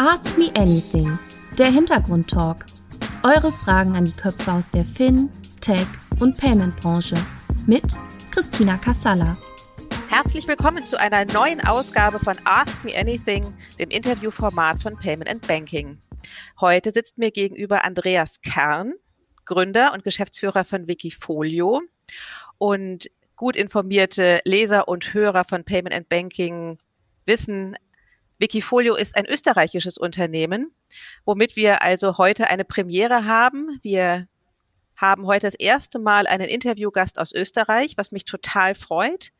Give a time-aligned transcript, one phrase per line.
[0.00, 1.18] Ask Me Anything,
[1.58, 2.64] der Hintergrundtalk.
[3.24, 5.28] Eure Fragen an die Köpfe aus der Fin,
[5.60, 5.88] Tech
[6.20, 7.16] und Payment-Branche
[7.66, 7.82] mit
[8.30, 9.36] Christina Kassala.
[10.08, 15.44] Herzlich willkommen zu einer neuen Ausgabe von Ask Me Anything, dem Interviewformat von Payment and
[15.48, 15.98] Banking.
[16.60, 18.92] Heute sitzt mir gegenüber Andreas Kern,
[19.46, 21.80] Gründer und Geschäftsführer von Wikifolio
[22.56, 26.78] und gut informierte Leser und Hörer von Payment and Banking
[27.26, 27.76] wissen,
[28.38, 30.72] Wikifolio ist ein österreichisches Unternehmen,
[31.24, 33.78] womit wir also heute eine Premiere haben.
[33.82, 34.28] Wir
[34.96, 39.32] haben heute das erste Mal einen Interviewgast aus Österreich, was mich total freut.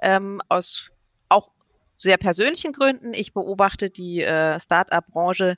[0.00, 0.90] Ähm, aus
[1.28, 1.50] auch
[1.96, 3.14] sehr persönlichen Gründen.
[3.14, 5.56] Ich beobachte die äh, Start-up-Branche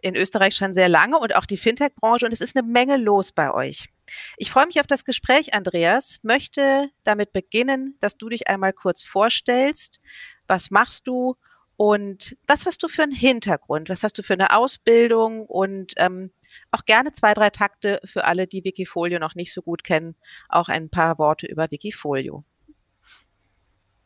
[0.00, 3.30] in Österreich schon sehr lange und auch die Fintech-Branche und es ist eine Menge los
[3.30, 3.88] bei euch.
[4.36, 6.18] Ich freue mich auf das Gespräch, Andreas.
[6.22, 10.00] Möchte damit beginnen, dass du dich einmal kurz vorstellst.
[10.48, 11.36] Was machst du
[11.76, 13.88] und was hast du für einen Hintergrund?
[13.88, 15.46] Was hast du für eine Ausbildung?
[15.46, 16.30] Und ähm,
[16.70, 20.14] auch gerne zwei, drei Takte für alle, die Wikifolio noch nicht so gut kennen,
[20.48, 22.44] auch ein paar Worte über Wikifolio.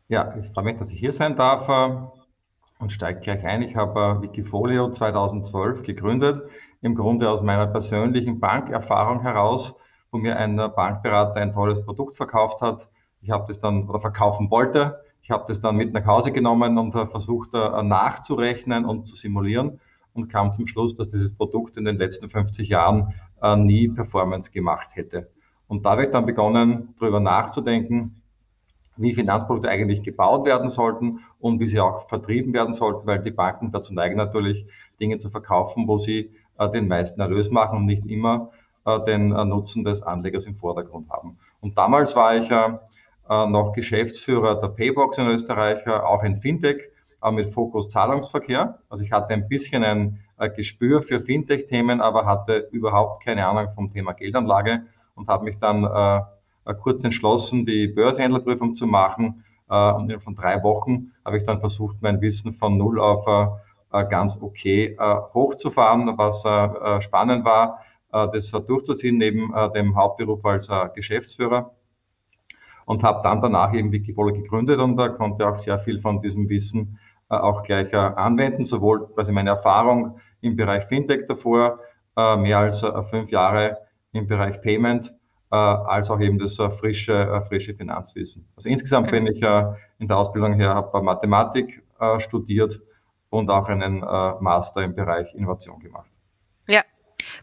[0.08, 1.96] Ja, ich freue mich, dass ich hier sein darf äh,
[2.78, 3.62] und steige gleich ein.
[3.62, 6.48] Ich habe äh, Wikifolio 2012 gegründet,
[6.80, 9.74] im Grunde aus meiner persönlichen Bankerfahrung heraus,
[10.12, 12.88] wo mir ein Bankberater ein tolles Produkt verkauft hat.
[13.20, 16.78] Ich habe das dann oder verkaufen wollte ich habe das dann mit nach Hause genommen
[16.78, 19.80] und versucht äh, nachzurechnen und zu simulieren
[20.14, 24.52] und kam zum Schluss, dass dieses Produkt in den letzten 50 Jahren äh, nie Performance
[24.52, 25.28] gemacht hätte.
[25.66, 28.22] Und da habe ich dann begonnen, darüber nachzudenken,
[28.96, 33.32] wie Finanzprodukte eigentlich gebaut werden sollten und wie sie auch vertrieben werden sollten, weil die
[33.32, 34.64] Banken dazu neigen natürlich,
[35.00, 38.52] Dinge zu verkaufen, wo sie äh, den meisten Erlös machen und nicht immer
[39.08, 41.38] den Nutzen des Anlegers im Vordergrund haben.
[41.60, 42.48] Und damals war ich
[43.28, 46.82] noch Geschäftsführer der Paybox in Österreich, äh, auch ein Fintech
[47.22, 48.78] äh, mit Fokus Zahlungsverkehr.
[48.88, 50.20] Also ich hatte ein bisschen ein
[50.54, 54.82] Gespür für Fintech-Themen, aber hatte überhaupt keine Ahnung vom Thema Geldanlage
[55.14, 56.26] und habe mich dann
[56.82, 59.44] kurz entschlossen, die Börsenhändlerprüfung zu machen.
[59.66, 63.24] Und in von drei Wochen habe ich dann versucht, mein Wissen von null auf
[64.10, 64.94] ganz okay
[65.32, 66.40] hochzufahren, was
[67.02, 67.78] spannend war,
[68.10, 71.75] das durchzuziehen neben dem Hauptberuf als Geschäftsführer
[72.86, 76.48] und habe dann danach eben Wikifolio gegründet und da konnte auch sehr viel von diesem
[76.48, 76.98] Wissen
[77.28, 81.80] äh, auch gleich äh, anwenden, sowohl quasi meine Erfahrung im Bereich Fintech davor,
[82.16, 83.78] äh, mehr als fünf Jahre
[84.12, 85.14] im Bereich Payment,
[85.48, 88.48] als auch eben das frische, frische Finanzwissen.
[88.56, 89.40] Also insgesamt bin ich
[89.98, 91.84] in der Ausbildung her, habe Mathematik
[92.18, 92.80] studiert
[93.30, 96.10] und auch einen Master im Bereich Innovation gemacht.
[96.68, 96.82] Ja.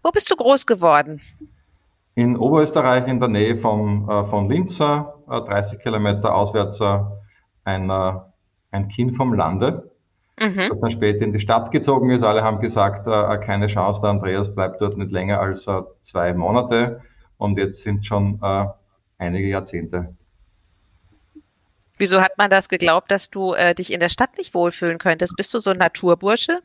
[0.03, 1.21] Wo bist du groß geworden?
[2.15, 6.99] In Oberösterreich in der Nähe von, äh, von Linz, äh, 30 Kilometer auswärts, äh,
[7.63, 8.13] ein, äh,
[8.71, 9.91] ein Kind vom Lande,
[10.39, 10.57] mhm.
[10.69, 12.23] das dann später in die Stadt gezogen ist.
[12.23, 16.33] Alle haben gesagt, äh, keine Chance, der Andreas bleibt dort nicht länger als äh, zwei
[16.33, 17.01] Monate.
[17.37, 18.39] Und jetzt sind schon
[19.17, 20.15] einige Jahrzehnte.
[21.97, 25.35] Wieso hat man das geglaubt, dass du dich in der Stadt nicht wohlfühlen könntest?
[25.35, 26.59] Bist du so ein Naturbursche?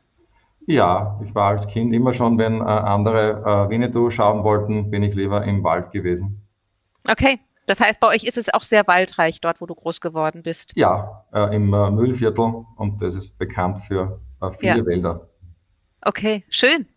[0.65, 5.03] Ja, ich war als Kind immer schon, wenn äh, andere äh, Winnetou schauen wollten, bin
[5.03, 6.45] ich lieber im Wald gewesen.
[7.07, 10.43] Okay, das heißt, bei euch ist es auch sehr waldreich dort, wo du groß geworden
[10.43, 10.71] bist.
[10.75, 14.85] Ja, äh, im äh, Mühlviertel und das ist bekannt für äh, viele ja.
[14.85, 15.27] Wälder.
[16.01, 16.87] Okay, schön.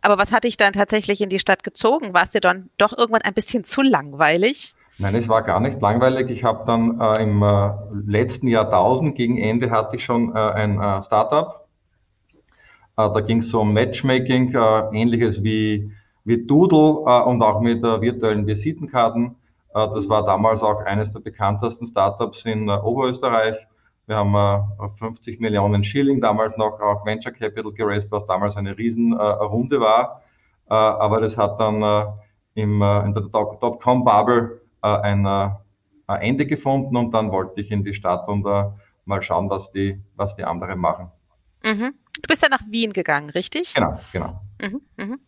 [0.00, 2.14] Aber was hat dich dann tatsächlich in die Stadt gezogen?
[2.14, 4.74] War es dir dann doch irgendwann ein bisschen zu langweilig?
[4.98, 6.30] Nein, es war gar nicht langweilig.
[6.30, 7.70] Ich habe dann äh, im äh,
[8.06, 11.67] letzten Jahrtausend, gegen Ende, hatte ich schon äh, ein äh, Startup
[13.06, 15.92] da ging es um Matchmaking, äh, ähnliches wie,
[16.24, 19.36] wie Doodle äh, und auch mit virtuellen Visitenkarten.
[19.72, 23.56] das war damals auch eines der bekanntesten Startups in Oberösterreich.
[24.06, 29.78] Wir haben 50 Millionen Schilling damals noch auch Venture Capital geraced, was damals eine Riesenrunde
[29.78, 30.22] war.
[30.66, 31.76] aber das hat dann
[32.54, 35.56] im, in der Dotcom-Bubble ein
[36.08, 38.44] Ende gefunden und dann wollte ich in die Stadt und
[39.04, 41.12] mal schauen, was die, was die anderen machen.
[41.62, 41.92] Mhm.
[42.22, 43.74] Du bist dann nach Wien gegangen, richtig?
[43.74, 44.40] Genau, genau.
[44.60, 45.20] Mhm, mhm.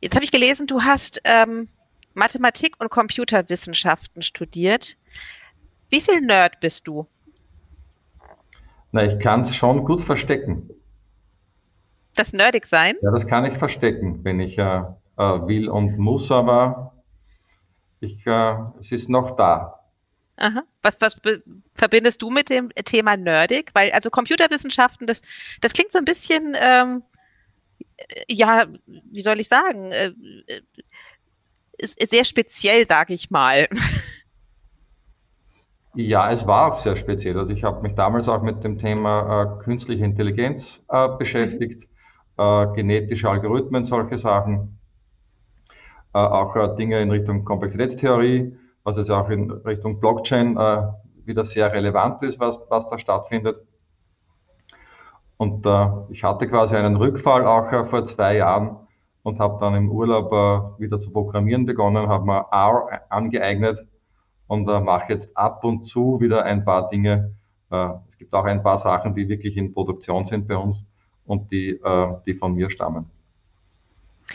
[0.00, 1.68] Jetzt habe ich gelesen, du hast ähm,
[2.14, 4.96] Mathematik und Computerwissenschaften studiert.
[5.90, 7.06] Wie viel Nerd bist du?
[8.92, 10.70] Na, ich kann es schon gut verstecken.
[12.14, 12.94] Das nerdig sein?
[13.02, 14.82] Ja, das kann ich verstecken, wenn ich äh,
[15.18, 16.94] äh, will und muss, aber
[18.00, 19.80] ich, äh, es ist noch da.
[20.36, 20.62] Aha.
[20.86, 21.20] Was, was
[21.74, 23.72] verbindest du mit dem Thema nerdig?
[23.74, 25.20] Weil also Computerwissenschaften, das,
[25.60, 27.02] das klingt so ein bisschen, ähm,
[28.28, 30.12] ja, wie soll ich sagen, äh,
[31.78, 33.68] ist, ist sehr speziell, sage ich mal.
[35.98, 37.38] Ja, es war auch sehr speziell.
[37.38, 41.88] Also ich habe mich damals auch mit dem Thema äh, künstliche Intelligenz äh, beschäftigt.
[42.36, 42.44] Mhm.
[42.44, 44.78] äh, genetische Algorithmen, solche Sachen.
[46.12, 48.56] Äh, auch äh, Dinge in Richtung Komplexitätstheorie,
[48.86, 50.82] was jetzt auch in Richtung Blockchain äh,
[51.24, 53.60] wieder sehr relevant ist, was, was da stattfindet.
[55.36, 58.76] Und äh, ich hatte quasi einen Rückfall auch äh, vor zwei Jahren
[59.24, 63.84] und habe dann im Urlaub äh, wieder zu programmieren begonnen, habe mir R angeeignet
[64.46, 67.34] und äh, mache jetzt ab und zu wieder ein paar Dinge.
[67.72, 70.84] Äh, es gibt auch ein paar Sachen, die wirklich in Produktion sind bei uns
[71.24, 71.80] und die,
[72.24, 73.10] die von mir stammen.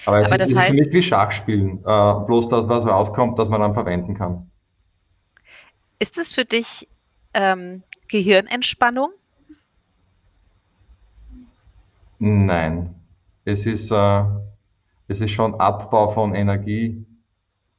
[0.05, 3.61] Aber es Aber ist, heißt, nicht wie Schachspielen, äh, bloß das, was rauskommt, das man
[3.61, 4.49] dann verwenden kann.
[5.99, 6.88] Ist es für dich
[7.33, 9.11] ähm, Gehirnentspannung?
[12.19, 12.95] Nein,
[13.45, 14.23] es ist, äh,
[15.07, 17.05] es ist schon Abbau von Energie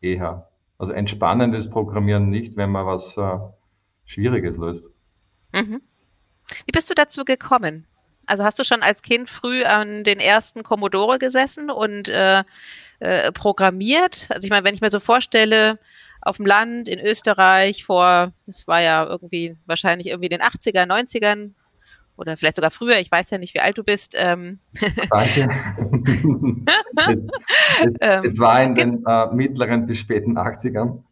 [0.00, 0.48] eher.
[0.78, 3.38] Also entspannendes Programmieren nicht, wenn man was äh,
[4.04, 4.88] Schwieriges löst.
[5.54, 5.80] Mhm.
[6.66, 7.86] Wie bist du dazu gekommen?
[8.26, 12.44] Also hast du schon als Kind früh an den ersten Commodore gesessen und äh,
[13.00, 14.28] äh, programmiert?
[14.30, 15.78] Also ich meine, wenn ich mir so vorstelle,
[16.20, 21.52] auf dem Land in Österreich vor, es war ja irgendwie wahrscheinlich irgendwie den 80er, 90ern,
[22.16, 24.14] oder vielleicht sogar früher, ich weiß ja nicht, wie alt du bist.
[24.16, 24.60] Ähm.
[25.10, 25.48] Danke.
[27.82, 31.02] es, es, es, war in den äh, mittleren bis späten 80ern.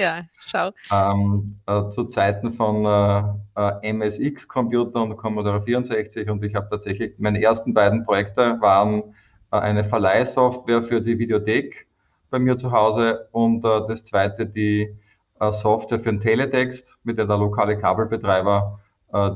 [0.00, 0.70] Ja, schau.
[0.92, 3.22] Ähm, äh, zu Zeiten von äh,
[3.56, 9.14] äh MSX-Computer und Commodore 64 und ich habe tatsächlich, meine ersten beiden Projekte waren
[9.50, 11.86] äh, eine Verleihsoftware für die Videothek
[12.30, 14.94] bei mir zu Hause und äh, das zweite die
[15.50, 18.80] Software für den Teletext, mit der der lokale Kabelbetreiber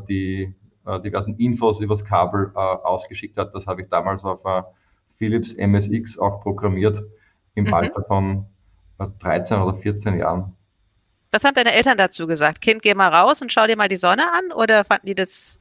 [0.09, 0.53] die
[0.85, 3.55] äh, diversen Infos übers Kabel äh, ausgeschickt hat.
[3.55, 4.62] Das habe ich damals auf äh,
[5.14, 7.03] Philips MSX auch programmiert
[7.55, 7.75] im mhm.
[7.75, 8.47] Alter von
[8.99, 10.56] 13 oder 14 Jahren.
[11.31, 12.61] Was haben deine Eltern dazu gesagt?
[12.61, 15.61] Kind, geh mal raus und schau dir mal die Sonne an oder fanden die das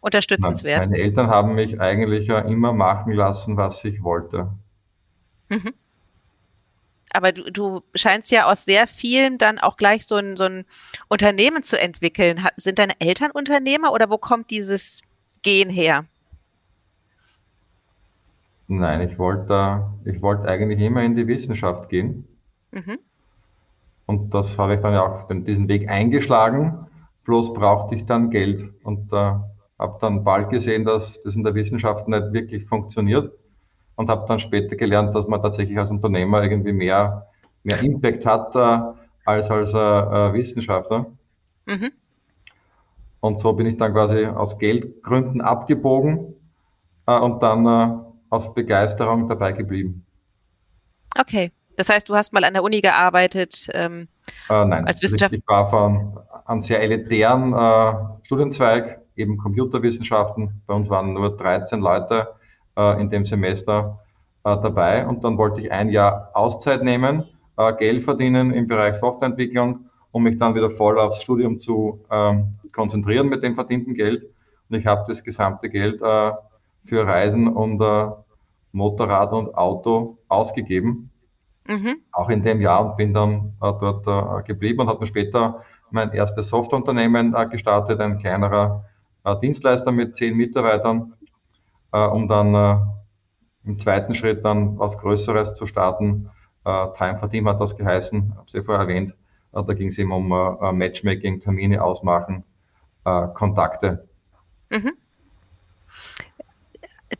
[0.00, 0.88] unterstützenswert?
[0.88, 4.52] Meine Eltern haben mich eigentlich ja immer machen lassen, was ich wollte.
[5.48, 5.74] Mhm.
[7.12, 10.64] Aber du, du scheinst ja aus sehr vielen dann auch gleich so ein, so ein
[11.08, 12.46] Unternehmen zu entwickeln.
[12.56, 15.02] Sind deine Eltern Unternehmer oder wo kommt dieses
[15.42, 16.04] Gehen her?
[18.68, 22.28] Nein, ich wollte, ich wollte eigentlich immer in die Wissenschaft gehen.
[22.70, 22.98] Mhm.
[24.06, 26.86] Und das habe ich dann ja auch diesen Weg eingeschlagen.
[27.24, 29.34] Bloß brauchte ich dann Geld und äh,
[29.78, 33.32] habe dann bald gesehen, dass das in der Wissenschaft nicht wirklich funktioniert
[33.96, 37.26] und habe dann später gelernt, dass man tatsächlich als Unternehmer irgendwie mehr,
[37.64, 38.80] mehr Impact hat äh,
[39.24, 41.06] als als äh, äh, Wissenschaftler.
[41.66, 41.90] Mhm.
[43.20, 46.34] Und so bin ich dann quasi aus Geldgründen abgebogen
[47.06, 47.98] äh, und dann äh,
[48.30, 50.06] aus Begeisterung dabei geblieben.
[51.18, 54.08] Okay, das heißt, du hast mal an der Uni gearbeitet ähm,
[54.50, 55.38] äh, nein, als Wissenschaftler?
[55.38, 60.60] Ich war von einem sehr elitären äh, Studienzweig, eben Computerwissenschaften.
[60.66, 62.34] Bei uns waren nur 13 Leute
[62.76, 64.00] äh, in dem Semester
[64.42, 65.06] äh, dabei.
[65.06, 67.24] Und dann wollte ich ein Jahr Auszeit nehmen,
[67.56, 72.56] äh, Geld verdienen im Bereich Softwareentwicklung, um mich dann wieder voll aufs Studium zu ähm,
[72.72, 74.24] konzentrieren mit dem verdienten Geld.
[74.68, 76.32] Und ich habe das gesamte Geld äh,
[76.86, 77.80] für Reisen und
[78.72, 81.10] Motorrad und Auto ausgegeben.
[81.68, 81.98] Mhm.
[82.12, 85.62] Auch in dem Jahr und bin dann äh, dort äh, geblieben und habe mir später
[85.90, 88.86] mein erstes Softwareunternehmen äh, gestartet, ein kleinerer
[89.24, 91.14] äh, Dienstleister mit zehn Mitarbeitern
[91.92, 92.94] äh, um dann
[93.64, 96.30] im zweiten Schritt dann was Größeres zu starten.
[96.64, 99.14] Time for Team hat das geheißen, habe sie vorher erwähnt.
[99.54, 100.28] Äh, da ging es eben um
[100.76, 102.44] Matchmaking, Termine ausmachen,
[103.04, 104.06] Kontakte.
[104.70, 104.92] Mhm.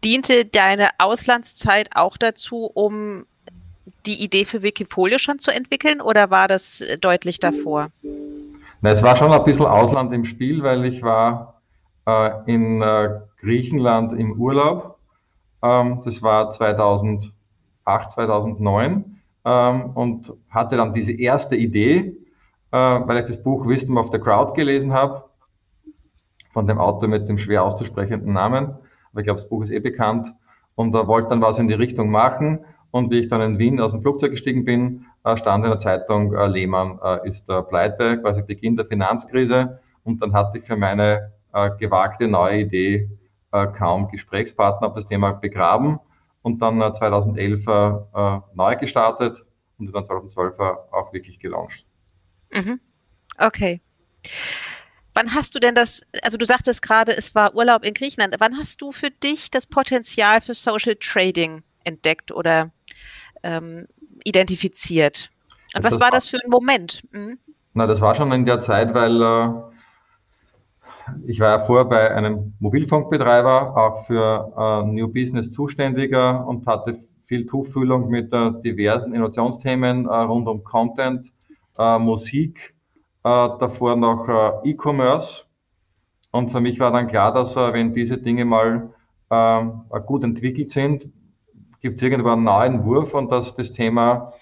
[0.05, 3.25] Diente deine Auslandszeit auch dazu, um
[4.07, 7.89] die Idee für Wikifolio schon zu entwickeln oder war das deutlich davor?
[8.81, 11.61] Na, es war schon ein bisschen Ausland im Spiel, weil ich war
[12.07, 14.99] äh, in äh, Griechenland im Urlaub.
[15.63, 17.33] Ähm, das war 2008,
[17.85, 22.17] 2009 ähm, und hatte dann diese erste Idee,
[22.71, 25.25] äh, weil ich das Buch Wisdom of the Crowd gelesen habe,
[26.53, 28.77] von dem Autor mit dem schwer auszusprechenden Namen.
[29.13, 30.33] Aber ich glaube, das Buch ist eh bekannt.
[30.75, 32.61] Und da wollte dann was in die Richtung machen.
[32.91, 35.79] Und wie ich dann in Wien aus dem Flugzeug gestiegen bin, äh, stand in der
[35.79, 39.81] Zeitung, äh, Lehmann äh, ist pleite, quasi Beginn der Finanzkrise.
[40.05, 41.33] Und dann hatte ich für meine
[41.79, 43.09] gewagte neue Idee
[43.51, 45.99] kaum Gesprächspartner, habe das Thema begraben
[46.43, 49.45] und dann äh, 2011 äh, neu gestartet
[49.79, 51.85] und dann 2012 auch wirklich gelauncht.
[52.51, 52.81] Mhm.
[53.39, 53.81] Okay.
[55.15, 58.37] Wann hast du denn das, also du sagtest gerade, es war Urlaub in Griechenland.
[58.39, 62.73] Wann hast du für dich das Potenzial für Social Trading entdeckt oder
[63.43, 63.87] ähm,
[64.25, 65.31] identifiziert?
[65.75, 67.03] Und was war das für ein Moment?
[67.13, 67.39] Mhm.
[67.75, 69.49] Na, das war schon in der Zeit, weil äh,
[71.27, 77.01] ich war ja vorher bei einem Mobilfunkbetreiber, auch für äh, New Business zuständiger und hatte
[77.23, 81.31] viel Tuchfühlung mit äh, diversen Innovationsthemen äh, rund um Content,
[81.79, 82.75] äh, Musik,
[83.25, 85.45] äh, davor noch E-Commerce.
[86.31, 88.91] Und für mich war dann klar, dass wenn diese Dinge mal
[89.31, 91.09] ähm, gut entwickelt sind,
[91.81, 94.33] gibt es irgendwann einen neuen Wurf und dass das Thema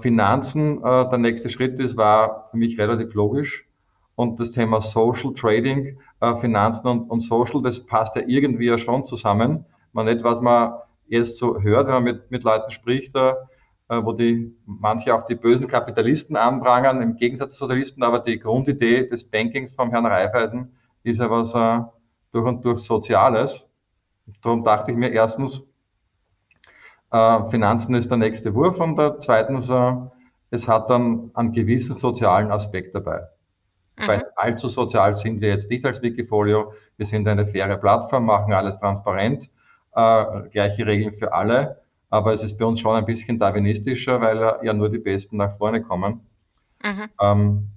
[0.00, 3.66] Finanzen der nächste Schritt ist, war für mich relativ logisch
[4.16, 8.78] und das Thema Social Trading, äh, Finanzen und, und, Social, das passt ja irgendwie ja
[8.78, 9.64] schon zusammen.
[9.92, 10.74] Man nicht, was man
[11.06, 13.34] jetzt so hört, wenn man mit, mit Leuten spricht, äh,
[13.88, 19.08] wo die manche auch die bösen Kapitalisten anprangern, im Gegensatz zu Sozialisten, aber die Grundidee
[19.08, 21.80] des Bankings vom Herrn Raiffeisen ist ja was äh,
[22.32, 23.66] durch und durch Soziales.
[24.42, 25.68] Darum dachte ich mir erstens,
[27.14, 29.92] äh, Finanzen ist der nächste Wurf und äh, zweitens, äh,
[30.50, 33.20] es hat dann einen gewissen sozialen Aspekt dabei.
[33.98, 34.08] Mhm.
[34.08, 36.72] Weil allzu sozial sind wir jetzt nicht als Wikifolio.
[36.96, 39.48] Wir sind eine faire Plattform, machen alles transparent,
[39.94, 41.80] äh, gleiche Regeln für alle.
[42.10, 45.56] Aber es ist bei uns schon ein bisschen darwinistischer, weil ja nur die Besten nach
[45.56, 46.26] vorne kommen.
[46.82, 47.10] Mhm.
[47.20, 47.68] Ähm,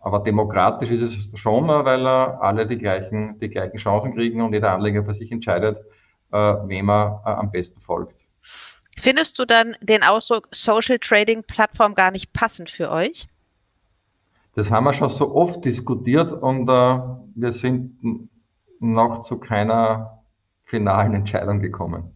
[0.00, 4.72] aber demokratisch ist es schon, weil alle die gleichen, die gleichen Chancen kriegen und jeder
[4.72, 5.78] Anleger für sich entscheidet,
[6.32, 8.27] äh, wem er äh, am besten folgt.
[8.96, 13.28] Findest du dann den Ausdruck Social Trading Plattform gar nicht passend für euch?
[14.54, 16.98] Das haben wir schon so oft diskutiert und äh,
[17.36, 17.96] wir sind
[18.80, 20.24] noch zu keiner
[20.64, 22.12] finalen Entscheidung gekommen.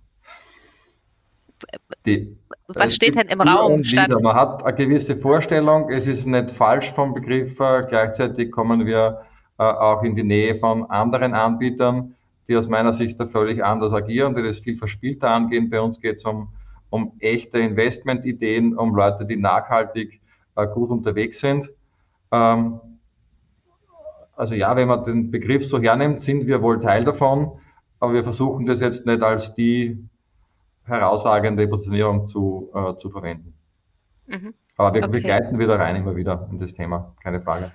[2.05, 2.37] Die,
[2.67, 3.83] Was steht denn im Raum?
[4.21, 9.23] Man hat eine gewisse Vorstellung, es ist nicht falsch vom Begriff, äh, gleichzeitig kommen wir
[9.59, 12.17] äh, auch in die Nähe von anderen Anbietern,
[12.49, 15.71] die aus meiner Sicht da völlig anders agieren, die das viel verspielter angehen.
[15.71, 16.49] Bei uns geht es um,
[16.91, 20.21] um echte Investmentideen, um Leute, die nachhaltig
[20.57, 21.73] äh, gut unterwegs sind.
[22.31, 22.81] Ähm,
[24.35, 27.53] also ja, wenn man den Begriff so hernimmt, sind wir wohl Teil davon,
[28.01, 30.09] aber wir versuchen das jetzt nicht als die
[30.85, 33.55] herausragende Positionierung zu, äh, zu verwenden.
[34.27, 34.55] Mhm.
[34.77, 35.13] Aber wir, okay.
[35.13, 37.71] wir gleiten wieder rein immer wieder in das Thema, keine Frage.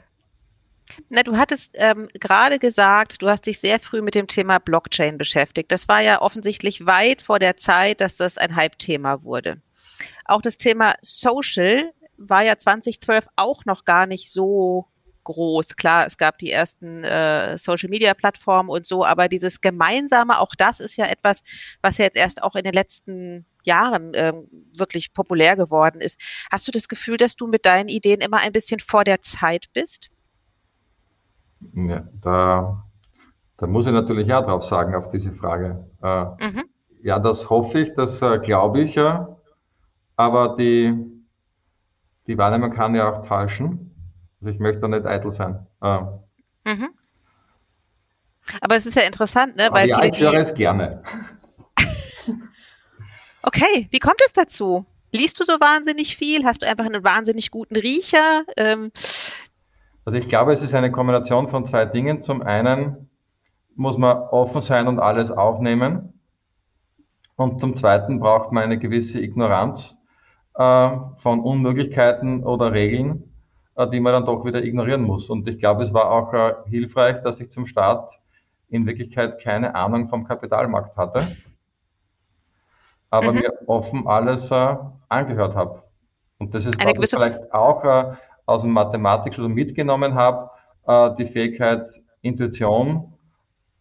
[1.10, 5.18] Na, du hattest ähm, gerade gesagt, du hast dich sehr früh mit dem Thema Blockchain
[5.18, 5.72] beschäftigt.
[5.72, 9.62] Das war ja offensichtlich weit vor der Zeit, dass das ein Hype-Thema wurde.
[10.26, 14.88] Auch das Thema Social war ja 2012 auch noch gar nicht so
[15.24, 15.76] groß.
[15.76, 20.96] Klar, es gab die ersten äh, Social-Media-Plattformen und so, aber dieses Gemeinsame, auch das ist
[20.98, 21.42] ja etwas,
[21.82, 26.20] was ja jetzt erst auch in den letzten Jahren ähm, wirklich populär geworden ist.
[26.50, 29.66] Hast du das Gefühl, dass du mit deinen Ideen immer ein bisschen vor der Zeit
[29.74, 30.10] bist?
[31.74, 32.84] Ja, da,
[33.58, 35.86] da muss ich natürlich ja drauf sagen, auf diese Frage.
[36.02, 36.64] Äh, mhm.
[37.02, 39.38] Ja, das hoffe ich, das äh, glaube ich ja.
[40.16, 40.94] Aber die,
[42.28, 43.88] die Wahrnehmung kann ja auch täuschen.
[44.40, 45.66] Also ich möchte da nicht eitel sein.
[45.82, 46.20] Ähm.
[46.66, 46.90] Mhm.
[48.62, 49.70] Aber es ist ja interessant, ne?
[49.72, 51.04] Weil ja, ich höre es gerne.
[53.44, 54.86] okay, wie kommt es dazu?
[55.12, 56.46] Liest du so wahnsinnig viel?
[56.46, 58.44] Hast du einfach einen wahnsinnig guten Riecher?
[58.58, 58.92] Ähm.
[60.08, 62.22] Also ich glaube, es ist eine Kombination von zwei Dingen.
[62.22, 63.10] Zum einen
[63.76, 66.14] muss man offen sein und alles aufnehmen.
[67.36, 69.98] Und zum zweiten braucht man eine gewisse Ignoranz
[70.56, 73.34] äh, von Unmöglichkeiten oder Regeln,
[73.76, 75.30] äh, die man dann doch wieder ignorieren muss.
[75.30, 78.18] Und ich glaube, es war auch äh, hilfreich, dass ich zum Start
[78.70, 81.20] in Wirklichkeit keine Ahnung vom Kapitalmarkt hatte,
[83.10, 83.40] aber mhm.
[83.40, 84.54] mir offen alles
[85.10, 85.84] angehört habe.
[86.38, 88.16] Und das ist, ich vielleicht auch
[88.48, 90.50] aus dem Mathematikstudium mitgenommen habe,
[91.20, 91.88] die Fähigkeit,
[92.22, 93.14] Intuition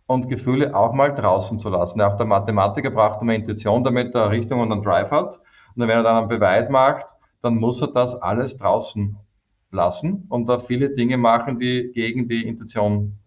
[0.07, 2.01] und Gefühle auch mal draußen zu lassen.
[2.01, 5.41] Auch der Mathematiker braucht immer Intuition, damit er Richtung und einen Drive hat.
[5.75, 7.07] Und wenn er dann einen Beweis macht,
[7.43, 9.17] dann muss er das alles draußen
[9.71, 13.19] lassen und da viele Dinge machen, die gegen die Intention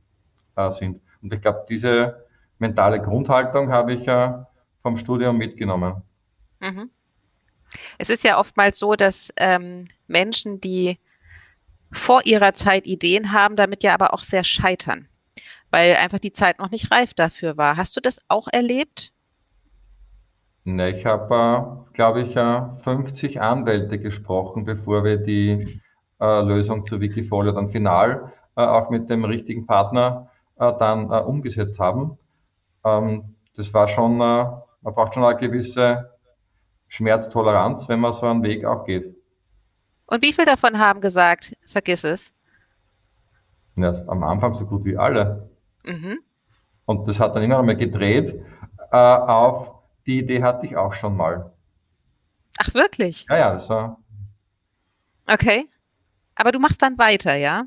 [0.55, 1.01] äh, sind.
[1.21, 2.25] Und ich glaube, diese
[2.57, 4.47] mentale Grundhaltung habe ich ja
[4.81, 6.01] vom Studium mitgenommen.
[6.59, 6.89] Mhm.
[7.97, 10.97] Es ist ja oftmals so, dass ähm, Menschen, die
[11.91, 15.07] vor ihrer Zeit Ideen haben, damit ja aber auch sehr scheitern,
[15.71, 17.77] weil einfach die Zeit noch nicht reif dafür war.
[17.77, 19.13] Hast du das auch erlebt?
[20.65, 25.81] Ne, ich habe, äh, glaube ich, äh, 50 Anwälte gesprochen, bevor wir die
[26.19, 31.21] äh, Lösung zu Wikifolio dann final äh, auch mit dem richtigen Partner äh, dann äh,
[31.21, 32.17] umgesetzt haben.
[32.83, 36.11] Ähm, das war schon, man braucht schon eine gewisse
[36.87, 39.15] Schmerztoleranz, wenn man so einen Weg auch geht.
[40.09, 42.33] Und wie viele davon haben gesagt, vergiss es?
[43.75, 45.49] Ja, am Anfang so gut wie alle.
[45.85, 46.19] Mhm.
[46.85, 48.43] Und das hat dann immer einmal gedreht
[48.91, 51.53] auf die Idee hatte ich auch schon mal.
[52.57, 53.25] Ach, wirklich?
[53.29, 53.99] Ja, ja, das war.
[55.27, 55.69] Okay.
[56.35, 57.65] Aber du machst dann weiter, ja?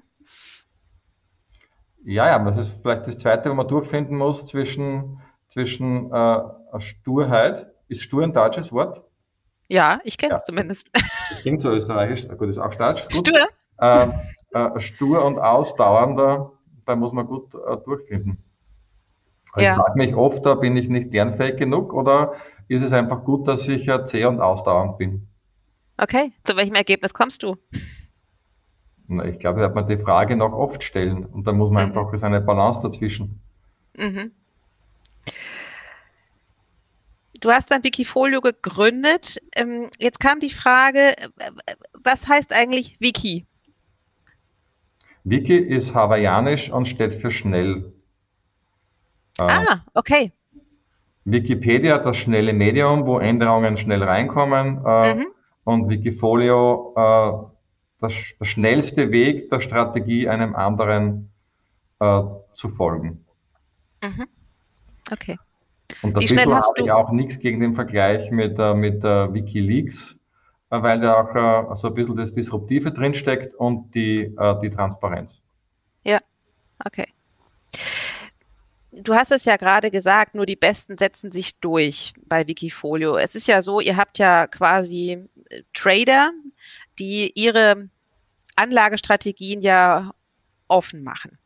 [2.04, 6.40] Ja, ja, das ist vielleicht das Zweite, wo man durchfinden muss zwischen, zwischen äh,
[6.78, 7.72] Sturheit.
[7.86, 9.02] Ist Stur ein deutsches Wort?
[9.72, 10.44] Ja, ich kenne es ja.
[10.44, 10.90] zumindest.
[11.40, 12.28] Klingt so österreichisch.
[12.28, 13.04] Gut, ist auch Deutsch.
[13.08, 13.38] Stur?
[13.78, 14.06] Äh,
[14.50, 16.52] äh, stur und ausdauernder,
[16.84, 18.44] da muss man gut äh, durchfinden.
[19.56, 19.76] Ich ja.
[19.76, 22.34] frage mich oft, da bin ich nicht lernfähig genug oder
[22.68, 25.26] ist es einfach gut, dass ich ja zäh und ausdauernd bin?
[25.96, 27.56] Okay, zu welchem Ergebnis kommst du?
[29.08, 31.90] Na, ich glaube, da wird man die Frage noch oft stellen und da muss man
[31.90, 31.98] mhm.
[31.98, 33.40] einfach eine Balance dazwischen.
[33.96, 34.32] Mhm.
[37.42, 39.38] Du hast dann Wikifolio gegründet.
[39.56, 41.12] Ähm, jetzt kam die Frage,
[41.92, 43.46] was heißt eigentlich Wiki?
[45.24, 47.92] Wiki ist hawaiianisch und steht für schnell.
[49.40, 50.32] Äh, ah, okay.
[51.24, 54.80] Wikipedia, das schnelle Medium, wo Änderungen schnell reinkommen.
[54.86, 55.26] Äh, mhm.
[55.64, 57.60] Und Wikifolio, äh,
[58.00, 61.32] das, der schnellste Weg der Strategie, einem anderen
[61.98, 62.22] äh,
[62.54, 63.24] zu folgen.
[64.00, 64.28] Mhm.
[65.10, 65.38] Okay.
[66.02, 70.20] Und dafür habe ich auch nichts gegen den Vergleich mit, äh, mit äh, Wikileaks,
[70.70, 74.70] äh, weil da auch äh, so ein bisschen das Disruptive drinsteckt und die, äh, die
[74.70, 75.40] Transparenz.
[76.04, 76.18] Ja,
[76.84, 77.06] okay.
[78.92, 83.16] Du hast es ja gerade gesagt, nur die Besten setzen sich durch bei Wikifolio.
[83.16, 86.30] Es ist ja so, ihr habt ja quasi äh, Trader,
[86.98, 87.88] die ihre
[88.56, 90.12] Anlagestrategien ja
[90.68, 91.38] offen machen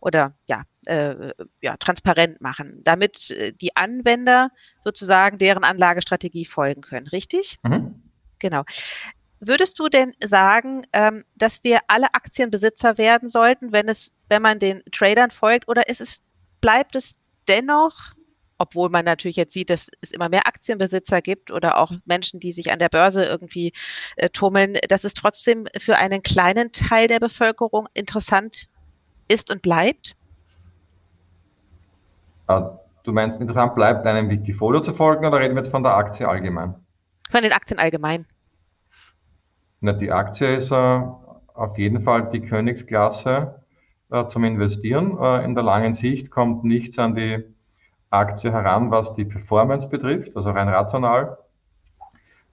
[0.00, 7.06] oder ja, äh, ja transparent machen, damit äh, die Anwender sozusagen deren Anlagestrategie folgen können,
[7.08, 7.58] richtig?
[7.62, 8.02] Mhm.
[8.38, 8.64] Genau.
[9.40, 14.58] Würdest du denn sagen, ähm, dass wir alle Aktienbesitzer werden sollten, wenn es, wenn man
[14.58, 16.22] den Tradern folgt, oder ist es,
[16.60, 17.16] bleibt es
[17.48, 18.14] dennoch
[18.62, 22.52] obwohl man natürlich jetzt sieht, dass es immer mehr Aktienbesitzer gibt oder auch Menschen, die
[22.52, 23.72] sich an der Börse irgendwie
[24.14, 28.68] äh, tummeln, dass es trotzdem für einen kleinen Teil der Bevölkerung interessant
[29.26, 30.14] ist und bleibt?
[32.46, 35.96] Ah, du meinst, interessant bleibt, einem Wikifolio zu folgen oder reden wir jetzt von der
[35.96, 36.74] Aktie allgemein?
[37.30, 38.26] Von den Aktien allgemein.
[39.80, 41.00] Na, die Aktie ist äh,
[41.54, 43.62] auf jeden Fall die Königsklasse
[44.10, 45.18] äh, zum Investieren.
[45.18, 47.44] Äh, in der langen Sicht kommt nichts an die
[48.10, 51.38] Aktie heran, was die Performance betrifft, also rein rational.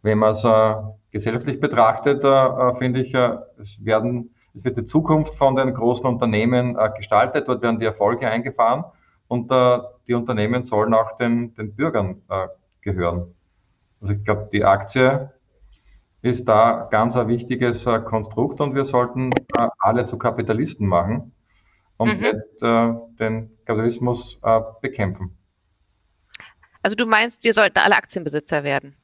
[0.01, 0.75] Wenn man es äh,
[1.11, 5.73] gesellschaftlich betrachtet, äh, äh finde ich, äh, es werden es wird die Zukunft von den
[5.73, 8.85] großen Unternehmen äh, gestaltet, dort werden die Erfolge eingefahren
[9.29, 12.47] und äh, die Unternehmen sollen auch den, den Bürgern äh,
[12.81, 13.33] gehören.
[14.01, 15.31] Also ich glaube, die Aktie
[16.21, 21.31] ist da ganz ein wichtiges äh, Konstrukt und wir sollten äh, alle zu Kapitalisten machen
[21.97, 22.21] und mhm.
[22.21, 24.39] nicht äh, den Kapitalismus
[24.81, 25.37] bekämpfen.
[26.81, 28.95] Also du meinst, wir sollten alle Aktienbesitzer werden?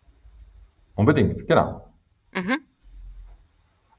[0.95, 1.87] Unbedingt, genau.
[2.33, 2.57] Mhm.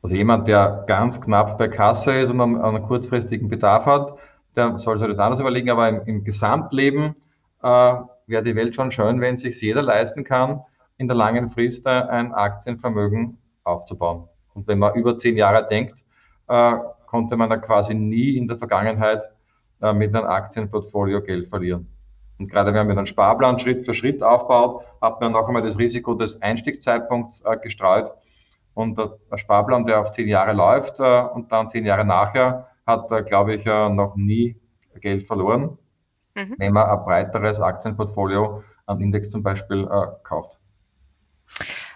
[0.03, 4.19] Also jemand, der ganz knapp bei Kasse ist und einen, einen kurzfristigen Bedarf hat,
[4.57, 7.15] der soll sich das anders überlegen, aber im, im Gesamtleben
[7.63, 7.95] äh,
[8.27, 10.63] wäre die Welt schon schön, wenn sich jeder leisten kann,
[10.99, 14.29] in der langen Frist ein Aktienvermögen aufzubauen.
[14.55, 16.05] Und wenn man über zehn Jahre denkt,
[16.49, 16.73] äh,
[17.07, 19.23] konnte man da quasi nie in der Vergangenheit
[19.83, 21.87] äh, mit einem Aktienportfolio Geld verlieren.
[22.39, 25.79] Und gerade wenn man einen Sparplan Schritt für Schritt aufbaut, hat man noch einmal das
[25.79, 28.11] Risiko des Einstiegszeitpunkts äh, gestreut.
[28.75, 33.11] Und der, Sparplan, der auf zehn Jahre läuft äh, und dann zehn Jahre nachher, hat,
[33.11, 34.57] äh, glaube ich, noch nie
[35.01, 35.79] Geld verloren,
[36.35, 36.55] mhm.
[36.59, 40.59] wenn man ein breiteres Aktienportfolio an Index zum Beispiel äh, kauft.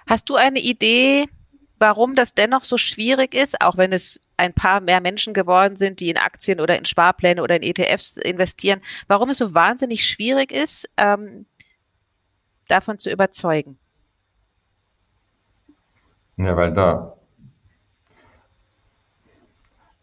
[0.07, 1.27] Hast du eine Idee,
[1.79, 6.01] warum das dennoch so schwierig ist, auch wenn es ein paar mehr Menschen geworden sind,
[6.01, 10.53] die in Aktien oder in Sparpläne oder in ETFs investieren, warum es so wahnsinnig schwierig
[10.53, 11.47] ist, ähm,
[12.69, 13.79] davon zu überzeugen?
[16.37, 17.17] Ja, weil da,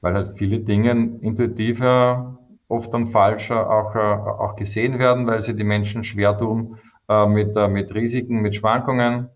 [0.01, 5.55] weil halt viele Dinge intuitiver oft dann falscher auch, äh, auch gesehen werden, weil sie
[5.55, 9.29] die Menschen schwer tun äh, mit, äh, mit Risiken, mit Schwankungen.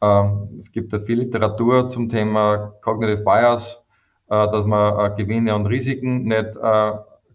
[0.00, 3.84] Ähm, es gibt ja viel Literatur zum Thema Cognitive Bias,
[4.28, 6.56] dass man Gewinne und Risiken nicht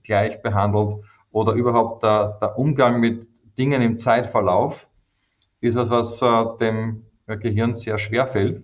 [0.04, 0.95] gleich behandelt
[1.34, 4.88] oder überhaupt der, der Umgang mit Dingen im Zeitverlauf
[5.60, 8.63] ist was, was dem Gehirn sehr schwer fällt.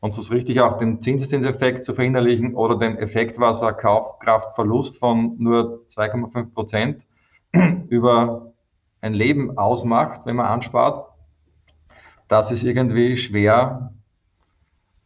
[0.00, 4.98] Und so ist richtig auch den Zinseszinseffekt zu verinnerlichen oder den Effekt, was ein Kaufkraftverlust
[4.98, 7.06] von nur 2,5 Prozent
[7.88, 8.52] über
[9.02, 11.10] ein Leben ausmacht, wenn man anspart
[12.30, 13.92] das ist irgendwie schwer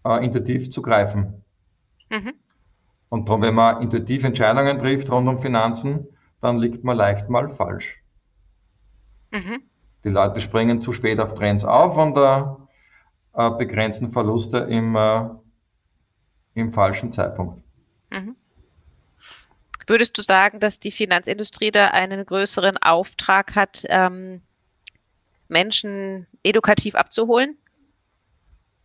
[0.05, 1.43] äh, intuitiv zu greifen.
[2.11, 2.35] Mhm.
[3.09, 6.07] Und darum, wenn man intuitiv Entscheidungen trifft rund um Finanzen,
[6.43, 8.03] dann liegt man leicht mal falsch.
[9.33, 9.63] Mhm.
[10.05, 12.45] Die Leute springen zu spät auf Trends auf und äh,
[13.37, 15.29] äh, begrenzen Verluste im, äh,
[16.55, 17.63] im falschen Zeitpunkt.
[18.11, 18.37] Mhm.
[19.87, 24.41] Würdest du sagen, dass die Finanzindustrie da einen größeren Auftrag hat, ähm,
[25.49, 27.59] Menschen edukativ abzuholen?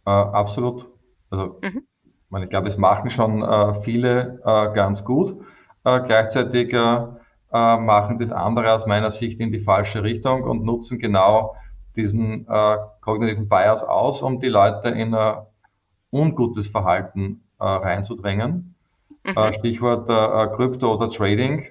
[0.05, 0.87] Äh, absolut.
[1.29, 1.85] Also mhm.
[2.43, 5.39] ich glaube, es machen schon äh, viele äh, ganz gut.
[5.85, 6.77] Äh, gleichzeitig äh,
[7.51, 11.55] äh, machen das andere aus meiner Sicht in die falsche Richtung und nutzen genau
[11.95, 12.45] diesen
[13.01, 15.45] kognitiven Bias aus, um die Leute in ein
[16.11, 18.75] ungutes Verhalten reinzudrängen.
[19.23, 19.53] Mhm.
[19.53, 20.07] Stichwort
[20.55, 21.67] Krypto oder Trading.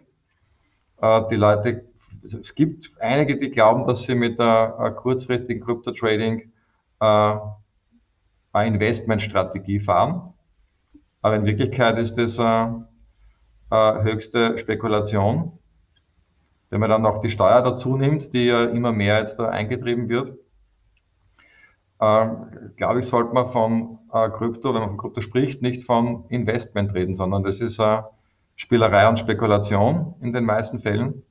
[1.02, 1.84] die Leute,
[2.22, 6.52] es gibt einige, die glauben, dass sie mit der kurzfristigen Krypto-Trading
[6.98, 7.54] eine
[8.52, 10.34] Investmentstrategie fahren.
[11.22, 12.86] Aber in Wirklichkeit ist das eine
[13.70, 15.57] höchste Spekulation.
[16.70, 20.08] Wenn man dann noch die Steuer dazu nimmt, die ja immer mehr jetzt da eingetrieben
[20.08, 20.36] wird,
[22.00, 22.28] äh,
[22.76, 26.94] glaube ich, sollte man von äh, Krypto, wenn man von Krypto spricht, nicht von Investment
[26.94, 28.02] reden, sondern das ist äh,
[28.56, 31.22] Spielerei und Spekulation in den meisten Fällen.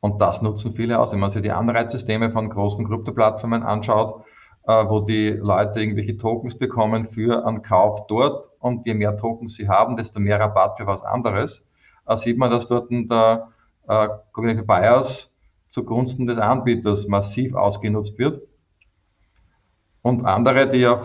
[0.00, 1.12] Und das nutzen viele aus.
[1.12, 4.24] Wenn man sich die Anreizsysteme von großen Krypto-Plattformen anschaut,
[4.66, 9.54] äh, wo die Leute irgendwelche Tokens bekommen für einen Kauf dort und je mehr Tokens
[9.54, 11.68] sie haben, desto mehr Rabatt für was anderes,
[12.06, 13.48] äh, sieht man, dass dort der
[13.88, 15.34] äh, Cognitive Bias
[15.68, 18.40] zugunsten des Anbieters massiv ausgenutzt wird.
[20.02, 21.02] Und andere, die auf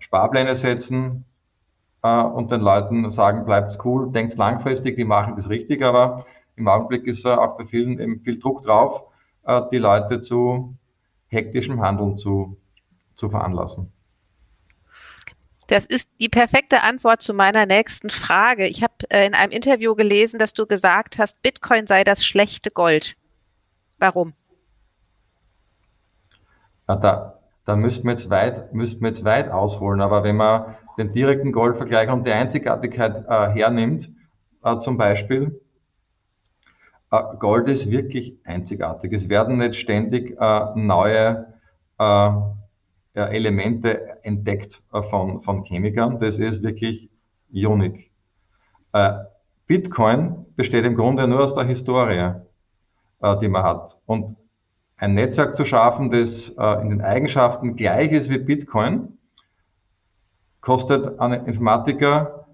[0.00, 1.24] Sparpläne setzen
[2.02, 7.06] und den Leuten sagen, bleibt's cool, denkt's langfristig, die machen das richtig, aber im Augenblick
[7.06, 9.04] ist auch bei vielen eben viel Druck drauf,
[9.70, 10.74] die Leute zu
[11.28, 12.56] hektischem Handeln zu
[13.20, 13.92] zu veranlassen?
[15.70, 18.66] Das ist die perfekte Antwort zu meiner nächsten Frage.
[18.66, 22.72] Ich habe äh, in einem Interview gelesen, dass du gesagt hast, Bitcoin sei das schlechte
[22.72, 23.14] Gold.
[23.96, 24.32] Warum?
[26.88, 30.00] Ja, da, da müssten wir, jetzt weit, wir jetzt weit ausholen.
[30.00, 34.10] Aber wenn man den direkten Goldvergleich und die Einzigartigkeit äh, hernimmt,
[34.64, 35.60] äh, zum Beispiel,
[37.12, 39.12] äh, Gold ist wirklich einzigartig.
[39.12, 41.54] Es werden nicht ständig äh, neue
[42.00, 42.30] äh,
[43.14, 46.18] Elemente entdeckt äh, von, von Chemikern.
[46.20, 47.10] Das ist wirklich
[47.52, 48.10] unique.
[48.92, 49.12] Äh,
[49.66, 52.34] Bitcoin besteht im Grunde nur aus der Historie,
[53.20, 53.98] äh, die man hat.
[54.06, 54.36] Und
[54.96, 59.16] ein Netzwerk zu schaffen, das in den Eigenschaften gleich ist wie Bitcoin,
[60.60, 62.48] kostet einen Informatiker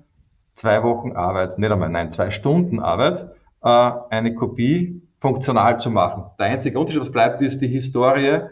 [0.54, 3.28] zwei Wochen Arbeit, nicht einmal, nein, zwei Stunden Arbeit,
[3.60, 6.26] eine Kopie funktional zu machen.
[6.38, 8.42] Der einzige Unterschied, was bleibt, ist die Historie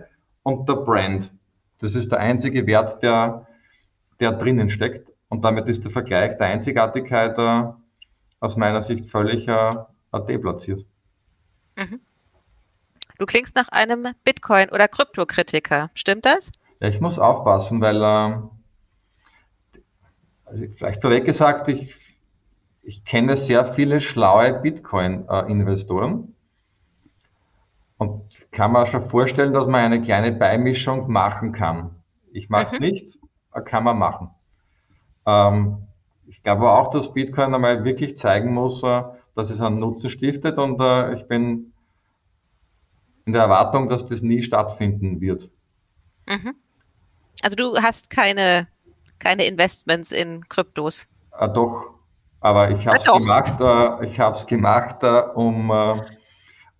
[0.42, 1.32] und der Brand.
[1.80, 3.46] Das ist der einzige Wert, der,
[4.20, 5.10] der drinnen steckt.
[5.28, 7.72] Und damit ist der Vergleich der Einzigartigkeit äh,
[8.40, 9.70] aus meiner Sicht völlig äh,
[10.28, 10.86] deplatziert.
[11.76, 12.00] Mhm.
[13.18, 15.90] Du klingst nach einem Bitcoin- oder Kryptokritiker.
[15.94, 16.50] Stimmt das?
[16.80, 18.36] Ja, ich muss aufpassen, weil, äh,
[20.44, 21.94] also vielleicht vorweg gesagt, ich,
[22.82, 26.33] ich kenne sehr viele schlaue Bitcoin-Investoren.
[27.98, 31.94] Und kann man schon vorstellen, dass man eine kleine Beimischung machen kann.
[32.32, 32.86] Ich mache es mhm.
[32.86, 33.18] nicht,
[33.64, 34.30] kann man machen.
[35.26, 35.86] Ähm,
[36.26, 39.02] ich glaube auch, dass Bitcoin einmal wirklich zeigen muss, äh,
[39.34, 41.72] dass es einen Nutzen stiftet und äh, ich bin
[43.26, 45.48] in der Erwartung, dass das nie stattfinden wird.
[46.26, 46.54] Mhm.
[47.42, 48.68] Also du hast keine,
[49.18, 51.06] keine Investments in Kryptos?
[51.38, 51.94] Äh, doch,
[52.40, 56.02] aber ich habe es gemacht, äh, ich habe es gemacht, äh, um äh,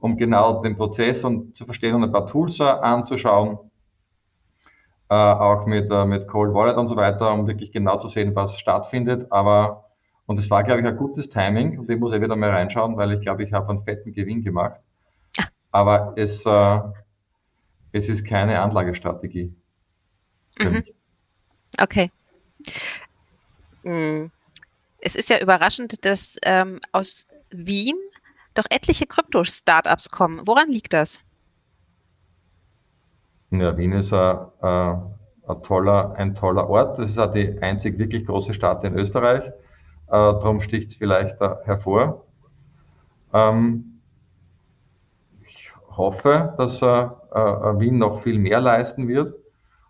[0.05, 3.59] um genau den Prozess und zu verstehen und ein paar Tools anzuschauen.
[5.09, 8.37] Äh, auch mit, äh, mit Cold Wallet und so weiter, um wirklich genau zu sehen,
[8.37, 9.33] was stattfindet.
[9.33, 9.87] Aber,
[10.27, 12.99] und es war, glaube ich, ein gutes Timing und ich muss eh wieder mal reinschauen,
[12.99, 14.79] weil ich glaube, ich habe einen fetten Gewinn gemacht.
[15.71, 16.81] Aber es, äh,
[17.93, 19.55] es ist keine Anlagestrategie.
[20.59, 20.85] Mhm.
[21.81, 22.11] Okay.
[23.85, 24.31] Hm.
[25.01, 27.97] Es ist ja überraschend, dass ähm, aus Wien
[28.55, 30.47] doch etliche Krypto-Startups kommen.
[30.47, 31.23] Woran liegt das?
[33.51, 36.99] Ja, Wien ist ein, ein, toller, ein toller Ort.
[36.99, 39.45] Das ist auch die einzig wirklich große Stadt in Österreich.
[39.47, 39.53] Äh,
[40.11, 42.25] darum sticht es vielleicht hervor.
[43.33, 44.01] Ähm,
[45.43, 49.35] ich hoffe, dass äh, äh, Wien noch viel mehr leisten wird.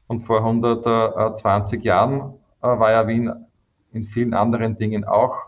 [0.06, 3.32] Und vor 120 Jahren war ja Wien
[3.92, 5.43] in vielen anderen Dingen auch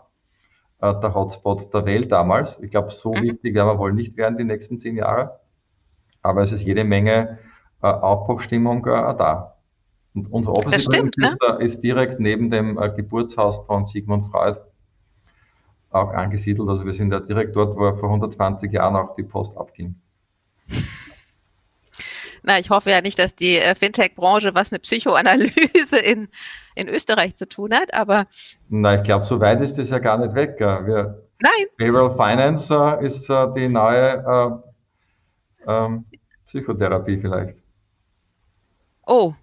[0.81, 2.59] äh, der Hotspot der Welt damals.
[2.61, 3.23] Ich glaube, so mhm.
[3.23, 5.39] wichtig werden wir wohl nicht werden die nächsten zehn Jahre.
[6.21, 7.39] Aber es ist jede Menge
[7.81, 9.55] äh, Aufbruchstimmung äh, da.
[10.13, 11.57] Und unser Office stimmt, ist, ne?
[11.63, 14.59] ist, direkt neben dem äh, Geburtshaus von Sigmund Freud
[15.91, 16.67] auch angesiedelt.
[16.67, 19.95] Also wir sind ja direkt dort, wo vor 120 Jahren auch die Post abging.
[22.47, 26.29] Na, ich hoffe ja nicht, dass die äh, Fintech-Branche was mit Psychoanalyse in,
[26.75, 28.25] in Österreich zu tun hat, aber.
[28.69, 30.55] Na, ich glaube, so weit ist es ja gar nicht weg.
[30.57, 31.65] Wir, Nein.
[31.75, 34.63] Behavioral Finance äh, ist äh, die neue
[35.67, 36.05] äh, ähm,
[36.45, 37.57] Psychotherapie vielleicht.
[39.05, 39.33] Oh.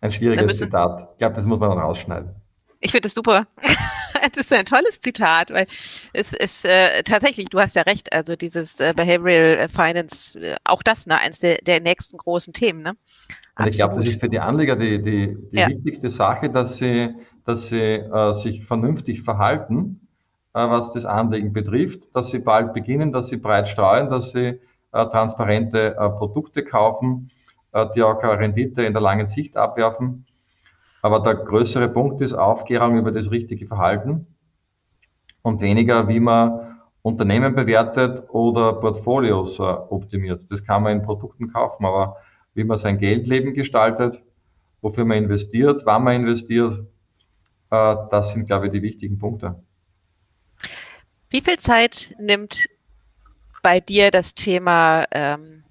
[0.00, 1.08] Ein schwieriges Zitat.
[1.14, 2.30] Ich glaube, das muss man dann rausschneiden.
[2.78, 3.48] Ich finde das super.
[4.34, 5.66] das ist ein tolles Zitat, weil
[6.12, 10.82] es ist äh, tatsächlich, du hast ja recht, also dieses äh, Behavioral Finance, äh, auch
[10.82, 12.96] das, ne, eines der, der nächsten großen Themen, ne?
[13.56, 15.68] Und ich glaube, das ist für die Anleger die, die, die ja.
[15.68, 20.08] wichtigste Sache, dass sie, dass sie äh, sich vernünftig verhalten,
[20.54, 24.60] äh, was das Anlegen betrifft, dass sie bald beginnen, dass sie breit streuen, dass sie
[24.92, 27.30] äh, transparente äh, Produkte kaufen,
[27.72, 30.26] äh, die auch Rendite in der langen Sicht abwerfen.
[31.04, 34.26] Aber der größere Punkt ist Aufklärung über das richtige Verhalten
[35.42, 40.50] und weniger, wie man Unternehmen bewertet oder Portfolios äh, optimiert.
[40.50, 42.16] Das kann man in Produkten kaufen, aber
[42.54, 44.22] wie man sein Geldleben gestaltet,
[44.80, 46.72] wofür man investiert, wann man investiert,
[47.70, 49.62] äh, das sind, glaube ich, die wichtigen Punkte.
[51.28, 52.66] Wie viel Zeit nimmt
[53.62, 55.63] bei dir das Thema ähm,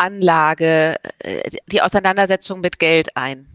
[0.00, 3.46] Anlage, äh, die Auseinandersetzung mit Geld ein?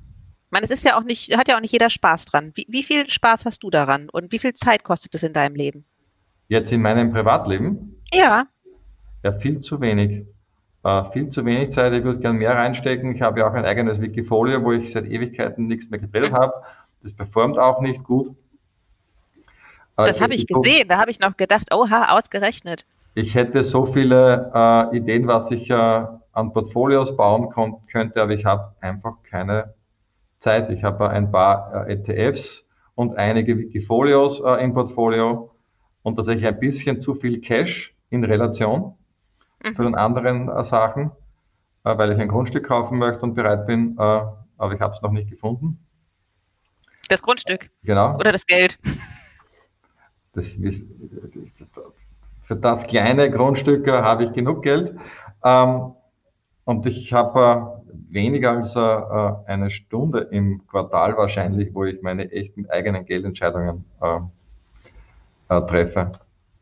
[0.46, 2.52] Ich meine, es ist ja auch nicht, hat ja auch nicht jeder Spaß dran.
[2.56, 5.56] Wie, wie viel Spaß hast du daran und wie viel Zeit kostet es in deinem
[5.56, 5.86] Leben?
[6.48, 8.02] Jetzt in meinem Privatleben?
[8.14, 8.46] Ja.
[9.24, 10.26] Ja, viel zu wenig.
[10.84, 11.94] Äh, viel zu wenig Zeit.
[11.94, 13.16] Ich würde gerne mehr reinstecken.
[13.16, 16.36] Ich habe ja auch ein eigenes Wikifolio, wo ich seit Ewigkeiten nichts mehr gedreht mhm.
[16.36, 16.54] habe.
[17.02, 18.36] Das performt auch nicht gut.
[19.98, 20.88] Äh, das habe ich gesehen.
[20.88, 22.86] Da habe ich noch gedacht, oha, ausgerechnet.
[23.16, 26.06] Ich hätte so viele äh, Ideen, was ich äh,
[26.36, 27.50] an Portfolios bauen
[27.92, 29.74] könnte, aber ich habe einfach keine
[30.38, 30.70] Zeit.
[30.70, 35.56] Ich habe ein paar äh, ETFs und einige Wikifolios äh, im Portfolio
[36.04, 38.96] und tatsächlich ein bisschen zu viel Cash in Relation
[39.64, 39.76] mhm.
[39.76, 41.12] zu den anderen äh, Sachen,
[41.86, 45.02] äh, weil ich ein Grundstück kaufen möchte und bereit bin, äh, aber ich habe es
[45.02, 45.80] noch nicht gefunden.
[47.08, 47.70] Das Grundstück?
[47.84, 48.16] Genau.
[48.16, 48.78] Oder das Geld?
[50.34, 50.84] Das ist,
[52.44, 54.98] für das kleine Grundstück habe ich genug Geld.
[55.44, 55.95] Ähm,
[56.66, 58.80] und ich habe weniger als äh,
[59.52, 64.20] eine Stunde im Quartal wahrscheinlich, wo ich meine echten eigenen Geldentscheidungen äh,
[65.56, 66.12] äh, treffe.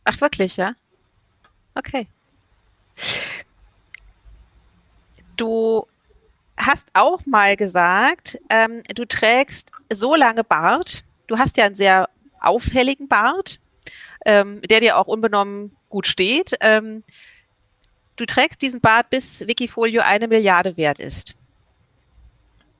[0.04, 0.74] Ach wirklich, ja?
[1.76, 2.08] Okay.
[5.38, 5.88] Du
[6.58, 11.04] hast auch mal gesagt, ähm, du trägst so lange Bart.
[11.28, 13.60] Du hast ja einen sehr auffälligen Bart,
[14.26, 16.56] ähm, der dir auch unbenommen gut steht.
[16.60, 17.04] Ähm,
[18.15, 21.36] du trägst diesen Bart, bis Wikifolio eine Milliarde wert ist.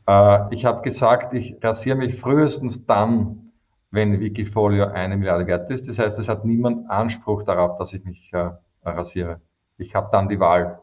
[0.08, 3.52] Äh, ich habe gesagt, ich rasiere mich frühestens dann,
[3.92, 5.88] wenn Wikifolio eine Milliarde wert ist.
[5.88, 8.50] Das heißt, es hat niemand Anspruch darauf, dass ich mich äh,
[8.84, 9.40] rasiere.
[9.78, 10.80] Ich habe dann die Wahl.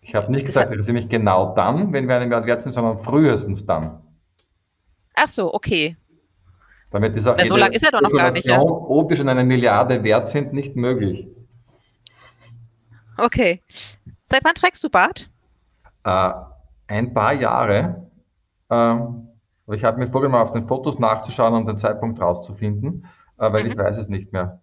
[0.00, 2.62] Ich habe nicht das gesagt, ich rasiere mich genau dann, wenn wir eine Milliarde wert
[2.62, 4.00] sind, sondern frühestens dann.
[5.14, 5.96] Ach so, okay.
[6.90, 8.46] Damit ist auch Na, so lange ist er doch noch gar nicht.
[8.46, 8.60] Ja?
[8.60, 11.28] Ob wir schon eine Milliarde wert sind, nicht möglich.
[13.18, 13.62] Okay.
[14.26, 15.28] Seit wann trägst du Bart?
[16.04, 16.32] Äh,
[16.86, 18.10] ein paar Jahre.
[18.70, 19.28] Ähm,
[19.72, 23.06] ich habe mir vorgenommen, auf den Fotos nachzuschauen und den Zeitpunkt rauszufinden,
[23.38, 23.70] äh, weil mhm.
[23.70, 24.62] ich weiß es nicht mehr.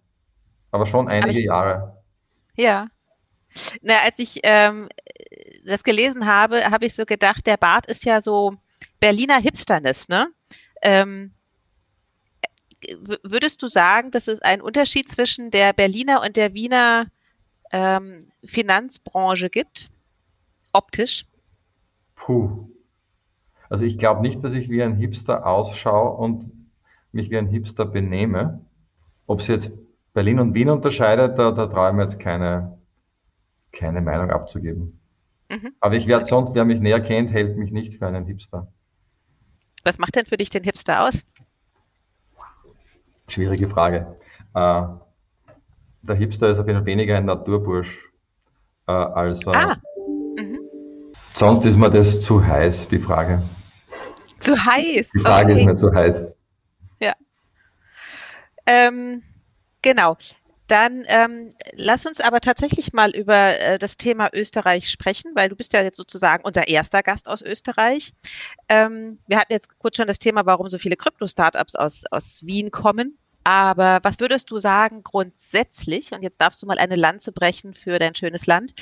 [0.70, 2.02] Aber schon einige ich, Jahre.
[2.56, 2.88] Ja.
[3.82, 4.88] Na, als ich ähm,
[5.64, 8.54] das gelesen habe, habe ich so gedacht, der Bart ist ja so
[9.00, 10.28] Berliner Hipsterness, ne?
[10.82, 11.32] Ähm,
[13.22, 17.06] würdest du sagen, dass es einen Unterschied zwischen der Berliner und der Wiener
[17.72, 19.90] ähm, Finanzbranche gibt?
[20.72, 21.26] Optisch?
[22.14, 22.68] Puh.
[23.68, 26.50] Also ich glaube nicht, dass ich wie ein Hipster ausschaue und
[27.12, 28.64] mich wie ein Hipster benehme.
[29.26, 29.72] Ob es jetzt
[30.12, 32.78] Berlin und Wien unterscheidet, da, da traue ich mir jetzt keine,
[33.72, 35.00] keine Meinung abzugeben.
[35.48, 35.74] Mhm.
[35.80, 38.72] Aber ich werde sonst, wer mich näher kennt, hält mich nicht für einen Hipster.
[39.84, 41.24] Was macht denn für dich den Hipster aus?
[43.28, 44.16] Schwierige Frage.
[44.54, 44.82] Äh,
[46.08, 48.10] der Hipster ist auf jeden Fall weniger ein Naturbursch
[48.86, 49.46] äh, als.
[49.46, 49.76] Äh, ah.
[50.36, 50.58] Mhm.
[51.34, 53.42] Sonst ist mir das zu heiß, die Frage.
[54.40, 55.10] Zu heiß?
[55.10, 55.60] Die Frage okay.
[55.60, 56.24] ist mir zu heiß.
[57.00, 57.12] Ja.
[58.66, 59.22] Ähm,
[59.86, 60.16] Genau.
[60.66, 65.54] Dann ähm, lass uns aber tatsächlich mal über äh, das Thema Österreich sprechen, weil du
[65.54, 68.12] bist ja jetzt sozusagen unser erster Gast aus Österreich.
[68.68, 72.72] Ähm, wir hatten jetzt kurz schon das Thema, warum so viele Krypto-Startups aus, aus Wien
[72.72, 73.16] kommen.
[73.46, 78.00] Aber was würdest du sagen grundsätzlich, und jetzt darfst du mal eine Lanze brechen für
[78.00, 78.74] dein schönes Land,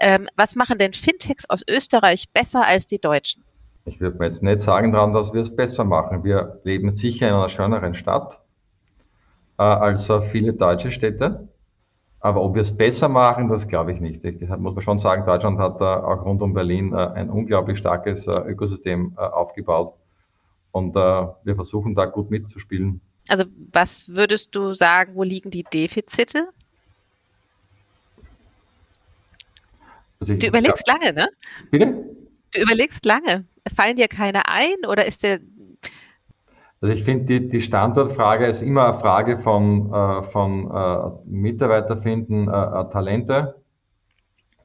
[0.00, 3.44] ähm, was machen denn Fintechs aus Österreich besser als die Deutschen?
[3.84, 6.24] Ich würde mir jetzt nicht sagen dran, dass wir es besser machen.
[6.24, 8.40] Wir leben sicher in einer schöneren Stadt
[9.56, 11.46] äh, als viele deutsche Städte.
[12.18, 14.24] Aber ob wir es besser machen, das glaube ich nicht.
[14.24, 17.78] Ich, muss man schon sagen, Deutschland hat da auch rund um Berlin äh, ein unglaublich
[17.78, 19.94] starkes äh, Ökosystem äh, aufgebaut.
[20.72, 21.00] Und äh,
[21.44, 23.00] wir versuchen da gut mitzuspielen.
[23.30, 26.48] Also was würdest du sagen, wo liegen die Defizite?
[30.20, 30.94] Also ich, du überlegst ja.
[30.94, 31.28] lange, ne?
[31.70, 31.86] Bitte?
[32.54, 33.44] Du überlegst lange.
[33.74, 35.40] Fallen dir keine ein oder ist der.
[36.80, 42.48] Also ich finde, die, die Standortfrage ist immer eine Frage von, äh, von äh, Mitarbeiterfinden,
[42.48, 43.56] äh, äh Talente.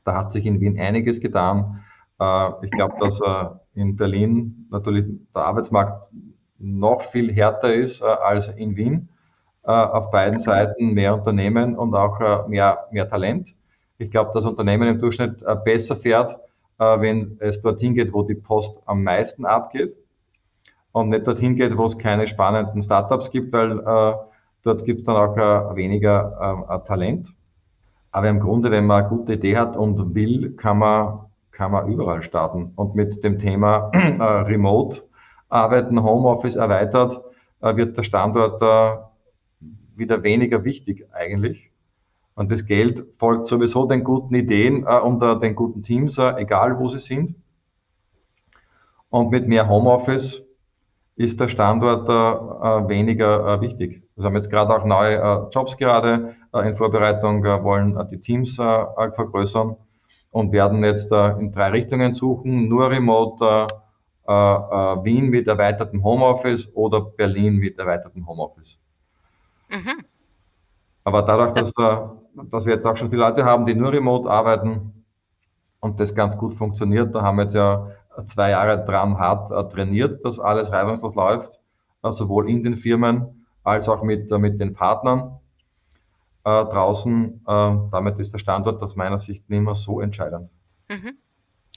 [0.06, 1.84] Da hat sich in Wien einiges getan.
[2.19, 3.45] Äh, ich glaube, dass äh,
[3.76, 6.12] in Berlin natürlich der Arbeitsmarkt
[6.60, 9.10] noch viel härter ist als in Wien.
[9.63, 13.56] auf beiden Seiten mehr Unternehmen und auch mehr, mehr Talent.
[13.98, 16.38] Ich glaube, das Unternehmen im Durchschnitt äh, besser fährt,
[16.80, 19.96] äh, wenn es dorthin geht, wo die Post am meisten abgeht
[20.92, 24.13] und nicht dorthin geht, wo es keine spannenden Startups gibt, weil äh,
[24.63, 27.34] dort gibt es dann auch äh, weniger äh, Talent.
[28.12, 31.20] Aber im Grunde, wenn man eine gute Idee hat und will, kann man,
[31.52, 32.74] kann man überall starten.
[32.76, 35.04] Und mit dem Thema äh, Remote
[35.54, 37.22] Arbeiten, Homeoffice erweitert,
[37.62, 38.62] wird der Standort
[39.96, 41.72] wieder weniger wichtig eigentlich.
[42.36, 46.34] Und das Geld folgt sowieso den guten Ideen äh, und äh, den guten Teams, äh,
[46.38, 47.36] egal wo sie sind.
[49.10, 50.44] Und mit mehr Homeoffice
[51.16, 54.02] ist der Standort äh, äh weniger äh, wichtig.
[54.16, 59.76] Wir haben jetzt gerade auch neue äh, Jobs gerade in Vorbereitung, wollen die Teams vergrößern
[60.30, 62.70] und werden jetzt in drei Richtungen suchen.
[62.70, 63.66] Nur Remote,
[64.26, 68.80] Wien mit erweitertem Homeoffice oder Berlin mit erweitertem Homeoffice.
[69.70, 70.06] Mhm.
[71.04, 71.74] Aber dadurch, dass,
[72.50, 75.04] dass wir jetzt auch schon viele Leute haben, die nur remote arbeiten
[75.82, 77.92] und das ganz gut funktioniert, da haben wir jetzt ja
[78.26, 81.60] zwei Jahre dran hart äh, trainiert, dass alles reibungslos läuft,
[82.04, 85.40] äh, sowohl in den Firmen als auch mit, äh, mit den Partnern
[86.46, 87.40] draußen.
[87.46, 90.50] damit ist der Standort aus meiner Sicht nicht mehr so entscheidend.
[90.90, 91.18] Mhm.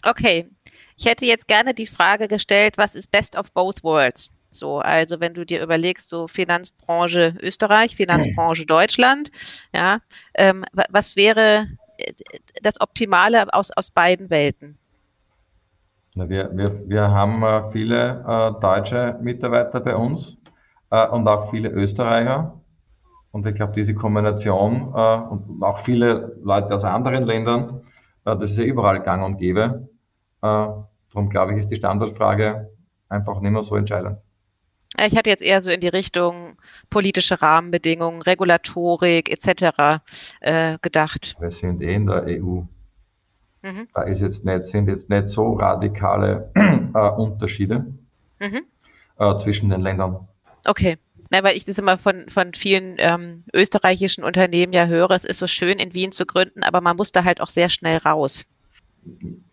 [0.04, 0.50] Okay,
[0.96, 4.30] ich hätte jetzt gerne die Frage gestellt, was ist best of both worlds?
[4.52, 9.30] So, also wenn du dir überlegst, so Finanzbranche Österreich, Finanzbranche Deutschland,
[9.74, 9.98] ja,
[10.34, 11.66] ähm, was wäre
[11.98, 12.12] äh,
[12.62, 14.78] das Optimale aus, aus beiden Welten?
[16.14, 20.38] Wir, wir, wir haben äh, viele äh, deutsche Mitarbeiter bei uns
[20.90, 22.58] äh, und auch viele Österreicher.
[23.32, 27.82] Und ich glaube, diese Kombination äh, und auch viele Leute aus anderen Ländern,
[28.24, 29.86] äh, das ist ja überall gang und gäbe.
[31.10, 32.70] Darum glaube ich, ist die Standortfrage
[33.08, 34.18] einfach nicht mehr so entscheidend.
[35.04, 36.56] Ich hatte jetzt eher so in die Richtung
[36.88, 40.00] politische Rahmenbedingungen, Regulatorik etc.
[40.40, 41.36] Äh, gedacht.
[41.38, 42.62] Wir sind eh in der EU.
[43.62, 43.88] Mhm.
[43.94, 47.94] Da ist jetzt nicht, sind jetzt nicht so radikale äh, Unterschiede
[48.38, 48.62] mhm.
[49.18, 50.28] äh, zwischen den Ländern.
[50.64, 50.96] Okay.
[51.30, 55.40] Na, weil ich das immer von, von vielen ähm, österreichischen Unternehmen ja höre, es ist
[55.40, 58.46] so schön in Wien zu gründen, aber man muss da halt auch sehr schnell raus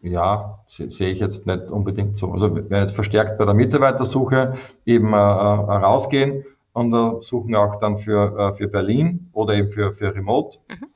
[0.02, 2.32] ja, sehe ich jetzt nicht unbedingt so.
[2.32, 7.78] Also wir jetzt verstärkt bei der Mitarbeitersuche eben äh, äh, rausgehen und äh, suchen auch
[7.78, 10.60] dann für, äh, für Berlin oder eben für, für Remote.
[10.70, 10.88] Mhm.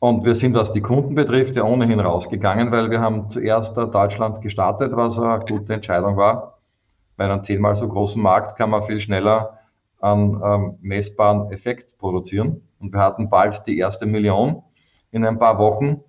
[0.00, 3.86] Und wir sind, was die Kunden betrifft, ja ohnehin rausgegangen, weil wir haben zuerst äh,
[3.88, 6.58] Deutschland gestartet, was eine gute Entscheidung war.
[7.16, 9.58] Bei einem zehnmal so großen Markt kann man viel schneller
[10.00, 12.62] einen ähm, messbaren Effekt produzieren.
[12.78, 14.62] Und wir hatten bald die erste Million
[15.10, 16.00] in ein paar Wochen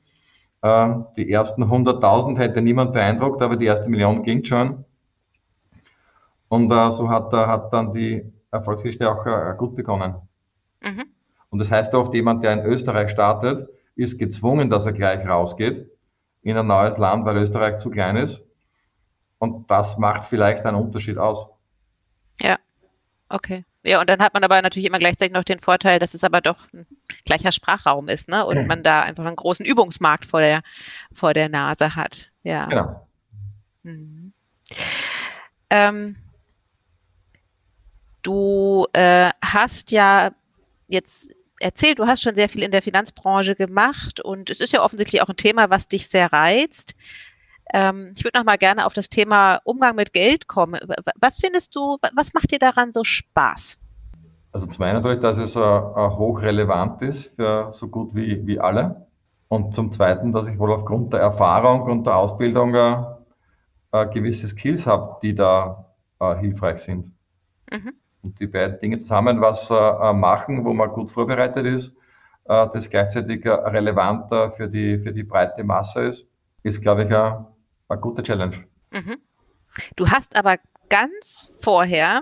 [0.62, 4.84] die ersten 100.000 hätte niemand beeindruckt, aber die erste Million ging schon.
[6.50, 10.16] Und äh, so hat, äh, hat dann die Erfolgsgeschichte auch äh, gut begonnen.
[10.82, 11.06] Mhm.
[11.50, 15.90] Und das heißt oft, jemand, der in Österreich startet, ist gezwungen, dass er gleich rausgeht
[16.42, 18.44] in ein neues Land, weil Österreich zu klein ist.
[19.38, 21.48] Und das macht vielleicht einen Unterschied aus.
[22.42, 22.58] Ja,
[23.30, 23.64] okay.
[23.84, 26.42] Ja, und dann hat man aber natürlich immer gleichzeitig noch den Vorteil, dass es aber
[26.42, 26.86] doch ein
[27.26, 28.46] gleicher Sprachraum ist, ne?
[28.46, 30.62] Und man da einfach einen großen Übungsmarkt vor der,
[31.14, 32.30] vor der Nase hat.
[32.44, 32.66] Ja.
[32.66, 33.08] Genau.
[33.84, 34.34] Mhm.
[35.70, 36.18] Ähm,
[38.22, 40.32] du äh, hast ja
[40.88, 44.82] jetzt erzählt, du hast schon sehr viel in der Finanzbranche gemacht und es ist ja
[44.82, 46.96] offensichtlich auch ein Thema, was dich sehr reizt.
[47.74, 50.80] Ähm, ich würde noch mal gerne auf das Thema Umgang mit Geld kommen.
[51.20, 53.78] Was findest du, was macht dir daran so Spaß?
[54.52, 58.60] Also zum einen natürlich, dass es uh, uh, hochrelevant ist für so gut wie, wie
[58.60, 59.08] alle.
[59.48, 64.86] Und zum zweiten, dass ich wohl aufgrund der Erfahrung und der Ausbildung uh, gewisse Skills
[64.86, 65.86] habe, die da
[66.40, 67.14] hilfreich sind.
[67.72, 67.94] Mhm.
[68.22, 71.96] Und die beiden Dinge zusammen was machen, wo man gut vorbereitet ist,
[72.44, 76.28] das gleichzeitig relevant für, die, für die breite Masse ist,
[76.62, 77.46] ist, glaube ich, ein
[77.90, 78.64] eine gute Challenge.
[78.92, 79.18] Mhm.
[79.96, 80.58] Du hast aber
[80.90, 82.22] ganz vorher,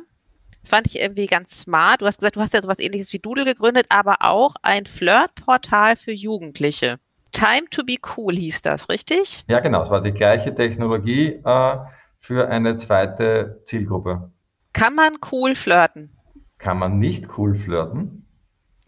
[0.61, 3.19] das fand ich irgendwie ganz smart, du hast gesagt, du hast ja sowas ähnliches wie
[3.19, 6.99] Doodle gegründet, aber auch ein Flirtportal für Jugendliche.
[7.31, 9.43] Time to be cool hieß das, richtig?
[9.47, 9.83] Ja, genau.
[9.83, 11.77] Es war die gleiche Technologie äh,
[12.19, 14.31] für eine zweite Zielgruppe.
[14.73, 16.11] Kann man cool flirten?
[16.57, 18.25] Kann man nicht cool flirten?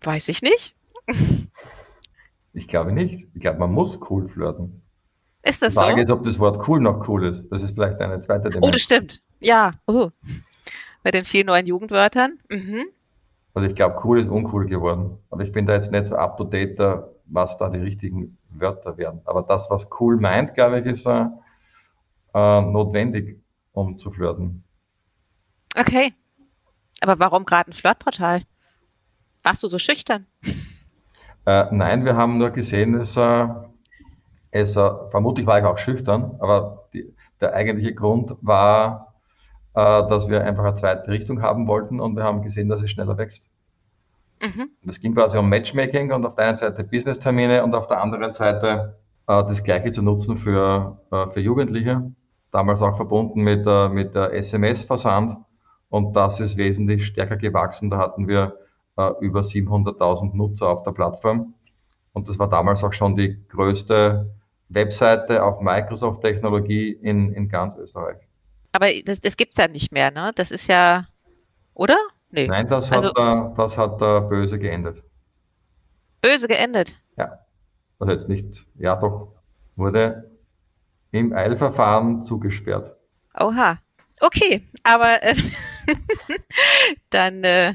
[0.01, 0.75] Weiß ich nicht.
[2.51, 3.27] Ich glaube nicht.
[3.33, 4.81] Ich glaube, man muss cool flirten.
[5.43, 6.01] Ist das Die Frage so?
[6.03, 7.47] ist, ob das Wort cool noch cool ist.
[7.49, 8.71] Das ist vielleicht eine zweite Oh, Dimension.
[8.71, 9.21] das stimmt.
[9.39, 9.71] Ja.
[9.87, 10.09] Oh.
[11.03, 12.37] Bei den vielen neuen Jugendwörtern.
[12.49, 12.85] Mhm.
[13.53, 15.17] Also ich glaube, cool ist uncool geworden.
[15.29, 18.37] Aber ich bin da jetzt nicht so up to date, da, was da die richtigen
[18.49, 19.21] Wörter wären.
[19.25, 21.25] Aber das, was cool meint, glaube ich, ist äh,
[22.33, 24.63] äh, notwendig, um zu flirten.
[25.77, 26.13] Okay.
[27.01, 28.43] Aber warum gerade ein Flirtportal?
[29.43, 30.27] Warst du so schüchtern?
[31.45, 33.47] Äh, nein, wir haben nur gesehen, es, äh,
[34.51, 39.13] es äh, vermutlich war ich auch schüchtern, aber die, der eigentliche Grund war,
[39.73, 39.79] äh,
[40.09, 43.17] dass wir einfach eine zweite Richtung haben wollten und wir haben gesehen, dass es schneller
[43.17, 43.49] wächst.
[44.41, 44.69] Mhm.
[44.87, 48.33] Es ging quasi um Matchmaking und auf der einen Seite Business-Termine und auf der anderen
[48.33, 48.97] Seite
[49.27, 52.11] äh, das Gleiche zu nutzen für, äh, für Jugendliche.
[52.51, 55.37] Damals auch verbunden mit, äh, mit der SMS-Versand
[55.89, 57.89] und das ist wesentlich stärker gewachsen.
[57.89, 58.57] Da hatten wir
[58.97, 61.53] äh, über 700.000 Nutzer auf der Plattform
[62.13, 64.31] und das war damals auch schon die größte
[64.69, 68.17] Webseite auf Microsoft-Technologie in, in ganz Österreich.
[68.71, 70.31] Aber das, das gibt's ja nicht mehr, ne?
[70.35, 71.07] Das ist ja,
[71.73, 71.97] oder?
[72.31, 72.47] Nee.
[72.47, 75.03] Nein, das hat, Also- das hat äh, böse geendet.
[76.21, 76.95] Böse geendet.
[77.17, 77.39] Ja,
[77.97, 79.33] also jetzt nicht, ja doch,
[79.75, 80.29] wurde
[81.11, 82.95] im Eilverfahren zugesperrt.
[83.39, 83.79] Oha.
[84.21, 85.33] Okay, aber äh,
[87.09, 87.73] dann äh,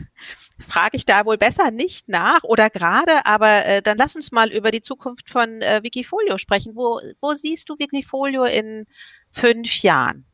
[0.58, 4.50] frage ich da wohl besser nicht nach oder gerade, aber äh, dann lass uns mal
[4.52, 6.76] über die Zukunft von äh, Wikifolio sprechen.
[6.76, 8.86] Wo, wo siehst du Wikifolio in
[9.30, 10.24] fünf Jahren?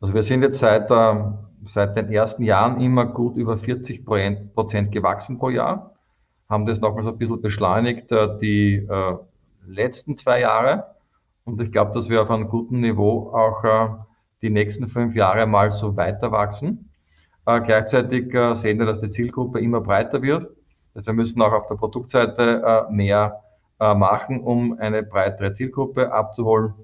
[0.00, 1.14] Also wir sind jetzt seit, äh,
[1.64, 5.94] seit den ersten Jahren immer gut über 40 Prozent gewachsen pro Jahr,
[6.48, 9.16] haben das nochmal so ein bisschen beschleunigt äh, die äh,
[9.66, 10.96] letzten zwei Jahre
[11.44, 13.88] und ich glaube, dass wir auf einem guten Niveau auch äh,
[14.42, 16.89] die nächsten fünf Jahre mal so weiter wachsen.
[17.50, 20.48] Äh, gleichzeitig äh, sehen wir, dass die Zielgruppe immer breiter wird.
[20.94, 23.40] Also wir müssen auch auf der Produktseite äh, mehr
[23.80, 26.74] äh, machen, um eine breitere Zielgruppe abzuholen.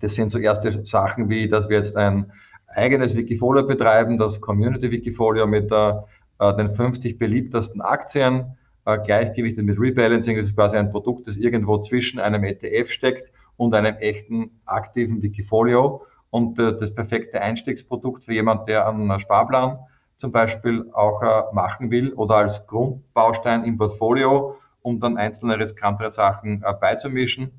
[0.00, 2.32] Das sind so erste Sachen wie, dass wir jetzt ein
[2.68, 5.92] eigenes Wikifolio betreiben, das Community Wikifolio mit äh,
[6.38, 8.56] äh, den 50 beliebtesten Aktien,
[9.04, 10.36] gleichgewichtet mit Rebalancing.
[10.36, 15.22] Das ist quasi ein Produkt, das irgendwo zwischen einem ETF steckt und einem echten aktiven
[15.22, 19.78] Wikifolio und äh, das perfekte Einstiegsprodukt für jemand, der einen Sparplan
[20.16, 26.10] zum Beispiel auch äh, machen will oder als Grundbaustein im Portfolio, um dann einzelne riskantere
[26.10, 27.50] Sachen äh, beizumischen.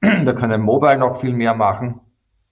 [0.00, 2.00] Da können Mobile noch viel mehr machen.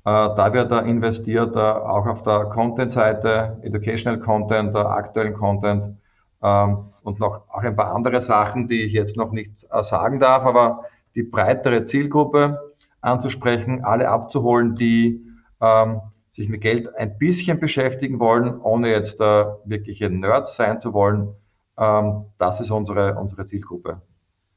[0.03, 5.91] Da wird da investiert, auch auf der Content-Seite, Educational Content, aktuellen Content
[6.45, 10.45] ähm, und noch auch ein paar andere Sachen, die ich jetzt noch nicht sagen darf,
[10.45, 10.85] aber
[11.17, 12.61] die breitere Zielgruppe
[13.07, 15.25] anzusprechen, alle abzuholen, die
[15.61, 16.01] ähm,
[16.31, 21.35] sich mit Geld ein bisschen beschäftigen wollen, ohne jetzt äh, wirkliche Nerds sein zu wollen.
[21.79, 24.03] Ähm, das ist unsere, unsere Zielgruppe.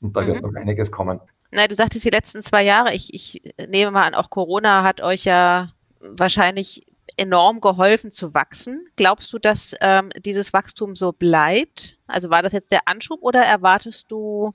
[0.02, 0.52] Und da wird Mhm.
[0.52, 1.20] noch einiges kommen.
[1.52, 2.94] Na, du sagtest die letzten zwei Jahre.
[2.94, 5.70] Ich, ich nehme mal an, auch Corona hat euch ja
[6.00, 6.86] wahrscheinlich
[7.18, 8.86] enorm geholfen zu wachsen.
[8.96, 11.98] Glaubst du, dass ähm, dieses Wachstum so bleibt?
[12.08, 14.54] Also war das jetzt der Anschub oder erwartest du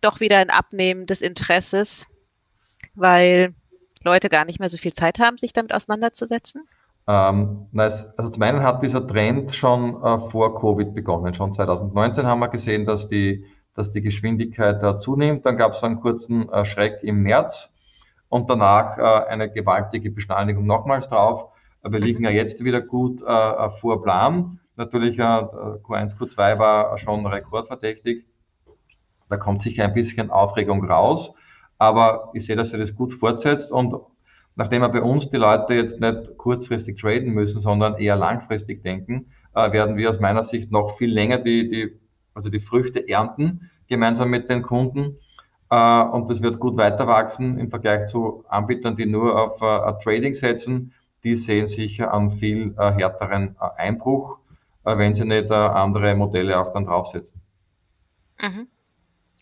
[0.00, 2.06] doch wieder ein Abnehmen des Interesses,
[2.98, 3.54] weil
[4.04, 6.62] Leute gar nicht mehr so viel Zeit haben, sich damit auseinanderzusetzen?
[7.06, 11.32] Ähm, na, es, also zum einen hat dieser Trend schon äh, vor Covid begonnen.
[11.32, 15.46] Schon 2019 haben wir gesehen, dass die, dass die Geschwindigkeit äh, zunimmt.
[15.46, 17.74] Dann gab es einen kurzen äh, Schreck im März
[18.28, 21.50] und danach äh, eine gewaltige Beschleunigung nochmals drauf.
[21.82, 24.58] Wir liegen ja jetzt wieder gut vor Plan.
[24.78, 28.26] Natürlich, äh, Q1, Q2 war schon rekordverdächtig.
[29.28, 31.34] Da kommt sicher ein bisschen Aufregung raus.
[31.78, 33.94] Aber ich sehe, dass er das gut fortsetzt und
[34.56, 39.32] nachdem wir bei uns die Leute jetzt nicht kurzfristig traden müssen, sondern eher langfristig denken,
[39.54, 41.98] äh, werden wir aus meiner Sicht noch viel länger die, die,
[42.34, 45.16] also die Früchte ernten, gemeinsam mit den Kunden.
[45.70, 50.02] Äh, und das wird gut weiter wachsen im Vergleich zu Anbietern, die nur auf äh,
[50.02, 50.92] Trading setzen.
[51.24, 54.38] Die sehen sicher einen viel äh, härteren äh, Einbruch,
[54.84, 57.42] wenn sie nicht andere Modelle auch dann draufsetzen.
[58.40, 58.68] Mhm.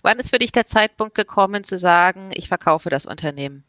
[0.07, 3.65] Wann ist für dich der Zeitpunkt gekommen zu sagen, ich verkaufe das Unternehmen?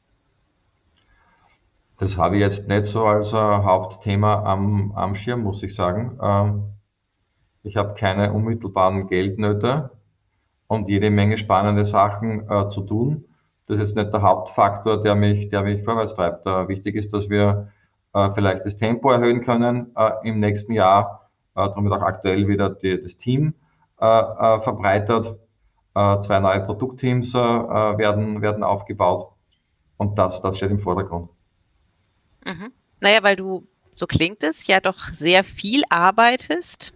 [1.98, 6.20] Das habe ich jetzt nicht so als äh, Hauptthema am, am Schirm, muss ich sagen.
[6.22, 6.64] Ähm,
[7.64, 9.90] ich habe keine unmittelbaren Geldnöte
[10.68, 13.26] und jede Menge spannende Sachen äh, zu tun.
[13.66, 16.46] Das ist jetzt nicht der Hauptfaktor, der mich, der mich vorwärts treibt.
[16.46, 17.72] Äh, wichtig ist, dass wir
[18.14, 22.70] äh, vielleicht das Tempo erhöhen können äh, im nächsten Jahr, äh, damit auch aktuell wieder
[22.70, 23.56] die, das Team
[24.00, 25.40] verbreitert.
[25.98, 29.32] Äh, zwei neue Produktteams äh, werden, werden aufgebaut
[29.98, 31.32] und das, das steht im Vordergrund.
[32.46, 32.72] Mhm.
[33.00, 36.94] Naja, weil du so klingt es, ja doch sehr viel arbeitest.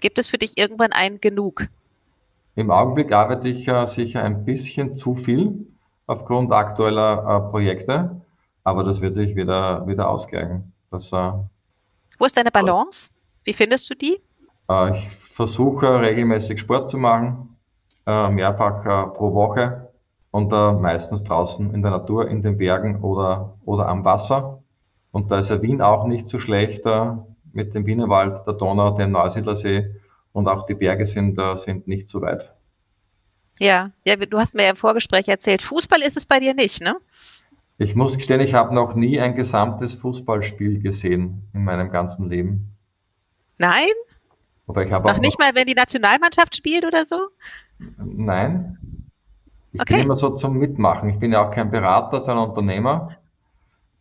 [0.00, 1.66] Gibt es für dich irgendwann ein Genug?
[2.54, 5.66] Im Augenblick arbeite ich äh, sicher ein bisschen zu viel
[6.06, 8.22] aufgrund aktueller äh, Projekte,
[8.64, 10.72] aber das wird sich wieder, wieder ausgleichen.
[10.90, 11.32] Das, äh,
[12.18, 13.10] Wo ist deine Balance?
[13.44, 14.22] Wie findest du die?
[14.70, 17.51] Äh, ich versuche regelmäßig Sport zu machen,
[18.06, 19.88] äh, mehrfach äh, pro Woche
[20.30, 24.62] und meistens draußen in der Natur, in den Bergen oder, oder am Wasser.
[25.10, 26.86] Und da ist ja Wien auch nicht so schlecht
[27.52, 29.94] mit dem Wienerwald, der Donau, dem Neusiedlersee
[30.32, 32.50] und auch die Berge sind, sind nicht so weit.
[33.58, 36.82] Ja, ja, du hast mir ja im Vorgespräch erzählt, Fußball ist es bei dir nicht,
[36.82, 36.96] ne?
[37.78, 42.76] Ich muss gestehen, ich habe noch nie ein gesamtes Fußballspiel gesehen in meinem ganzen Leben.
[43.58, 43.90] Nein?
[44.66, 47.28] Aber ich habe noch nicht mal, wenn die Nationalmannschaft spielt oder so?
[47.98, 48.78] Nein.
[49.72, 49.94] Ich okay.
[49.94, 51.08] bin immer so zum Mitmachen.
[51.08, 53.16] Ich bin ja auch kein Berater, sondern Unternehmer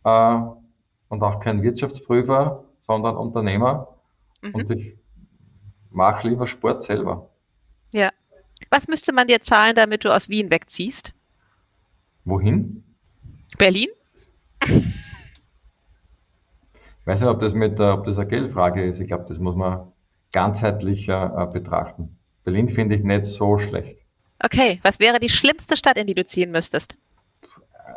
[0.04, 0.40] äh,
[1.10, 3.96] und auch kein Wirtschaftsprüfer, sondern Unternehmer.
[4.42, 4.56] Mhm.
[4.56, 4.98] Und ich
[5.90, 7.30] mache lieber Sport selber.
[7.92, 8.10] Ja.
[8.70, 11.14] Was müsste man dir zahlen, damit du aus Wien wegziehst?
[12.26, 12.84] Wohin?
[13.58, 13.90] Berlin?
[17.02, 19.00] Ich weiß nicht, ob das, mit, ob das eine Geldfrage ist.
[19.00, 19.92] Ich glaube, das muss man
[20.32, 22.20] ganzheitlicher äh, betrachten.
[22.44, 23.98] Berlin finde ich nicht so schlecht.
[24.44, 26.96] Okay, was wäre die schlimmste Stadt, in die du ziehen müsstest?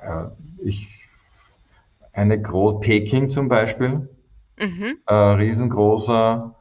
[0.03, 0.27] Äh,
[0.63, 0.89] ich,
[2.13, 4.09] eine Gro Peking zum Beispiel.
[4.59, 4.99] Mhm.
[5.07, 6.55] Äh, riesengroßer,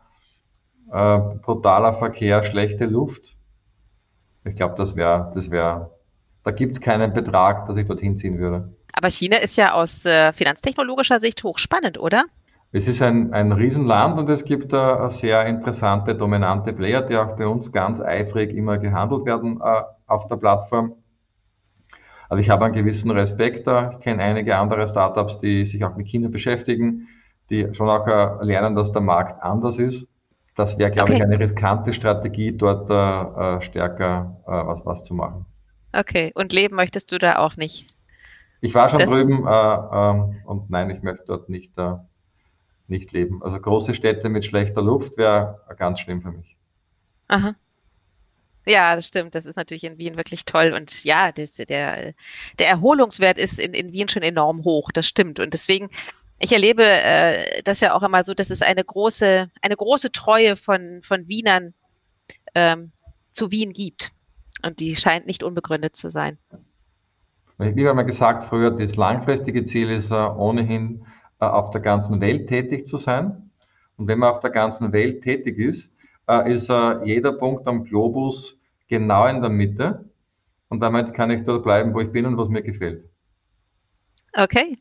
[0.91, 3.35] äh, brutaler Verkehr, schlechte Luft.
[4.45, 5.91] Ich glaube, das wäre, das wäre,
[6.43, 8.73] da gibt es keinen Betrag, dass ich dorthin ziehen würde.
[8.93, 12.25] Aber China ist ja aus äh, finanztechnologischer Sicht hochspannend, oder?
[12.75, 17.37] Es ist ein, ein Riesenland und es gibt äh, sehr interessante, dominante Player, die auch
[17.37, 20.95] bei uns ganz eifrig immer gehandelt werden äh, auf der Plattform.
[22.29, 23.91] Also ich habe einen gewissen Respekt da.
[23.91, 27.07] Ich kenne einige andere Startups, die sich auch mit China beschäftigen,
[27.51, 30.07] die schon auch äh, lernen, dass der Markt anders ist.
[30.55, 31.19] Das wäre, glaube okay.
[31.19, 35.45] ich, eine riskante Strategie, dort äh, äh, stärker äh, was, was zu machen.
[35.95, 37.85] Okay, und leben möchtest du da auch nicht?
[38.61, 41.73] Ich war schon das drüben ähm, und nein, ich möchte dort nicht
[42.87, 43.41] nicht leben.
[43.43, 46.57] Also große Städte mit schlechter Luft wäre ganz schlimm für mich.
[47.27, 47.55] Aha.
[48.65, 49.35] Ja, das stimmt.
[49.35, 50.73] Das ist natürlich in Wien wirklich toll.
[50.73, 52.13] Und ja, das, der,
[52.59, 54.91] der Erholungswert ist in, in Wien schon enorm hoch.
[54.93, 55.39] Das stimmt.
[55.39, 55.89] Und deswegen,
[56.39, 60.55] ich erlebe äh, das ja auch immer so, dass es eine große, eine große Treue
[60.55, 61.73] von, von Wienern
[62.55, 62.91] ähm,
[63.33, 64.11] zu Wien gibt.
[64.65, 66.37] Und die scheint nicht unbegründet zu sein.
[67.57, 71.05] Wie haben wir gesagt früher, das langfristige Ziel ist äh, ohnehin
[71.39, 73.51] auf der ganzen Welt tätig zu sein.
[73.97, 75.95] Und wenn man auf der ganzen Welt tätig ist,
[76.27, 80.09] äh, ist äh, jeder Punkt am Globus genau in der Mitte.
[80.69, 83.05] Und damit kann ich dort bleiben, wo ich bin und was mir gefällt.
[84.33, 84.79] Okay.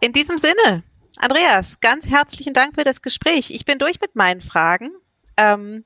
[0.00, 0.84] In diesem Sinne,
[1.18, 3.50] Andreas, ganz herzlichen Dank für das Gespräch.
[3.50, 4.90] Ich bin durch mit meinen Fragen.
[5.38, 5.84] Ähm,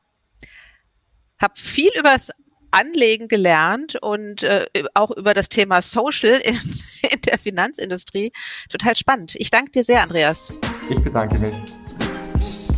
[1.40, 2.32] habe viel über das
[2.70, 6.54] Anlegen gelernt und äh, auch über das Thema Social in,
[7.10, 8.32] in der Finanzindustrie.
[8.68, 9.34] Total spannend.
[9.36, 10.52] Ich danke dir sehr, Andreas.
[10.88, 11.54] Ich bedanke mich.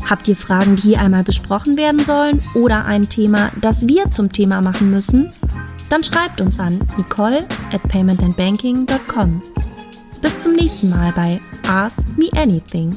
[0.08, 4.32] Habt ihr Fragen, die hier einmal besprochen werden sollen oder ein Thema, das wir zum
[4.32, 5.32] Thema machen müssen?
[5.88, 9.42] Dann schreibt uns an nicole at paymentandbanking.com.
[10.20, 12.96] Bis zum nächsten Mal bei Ask Me Anything.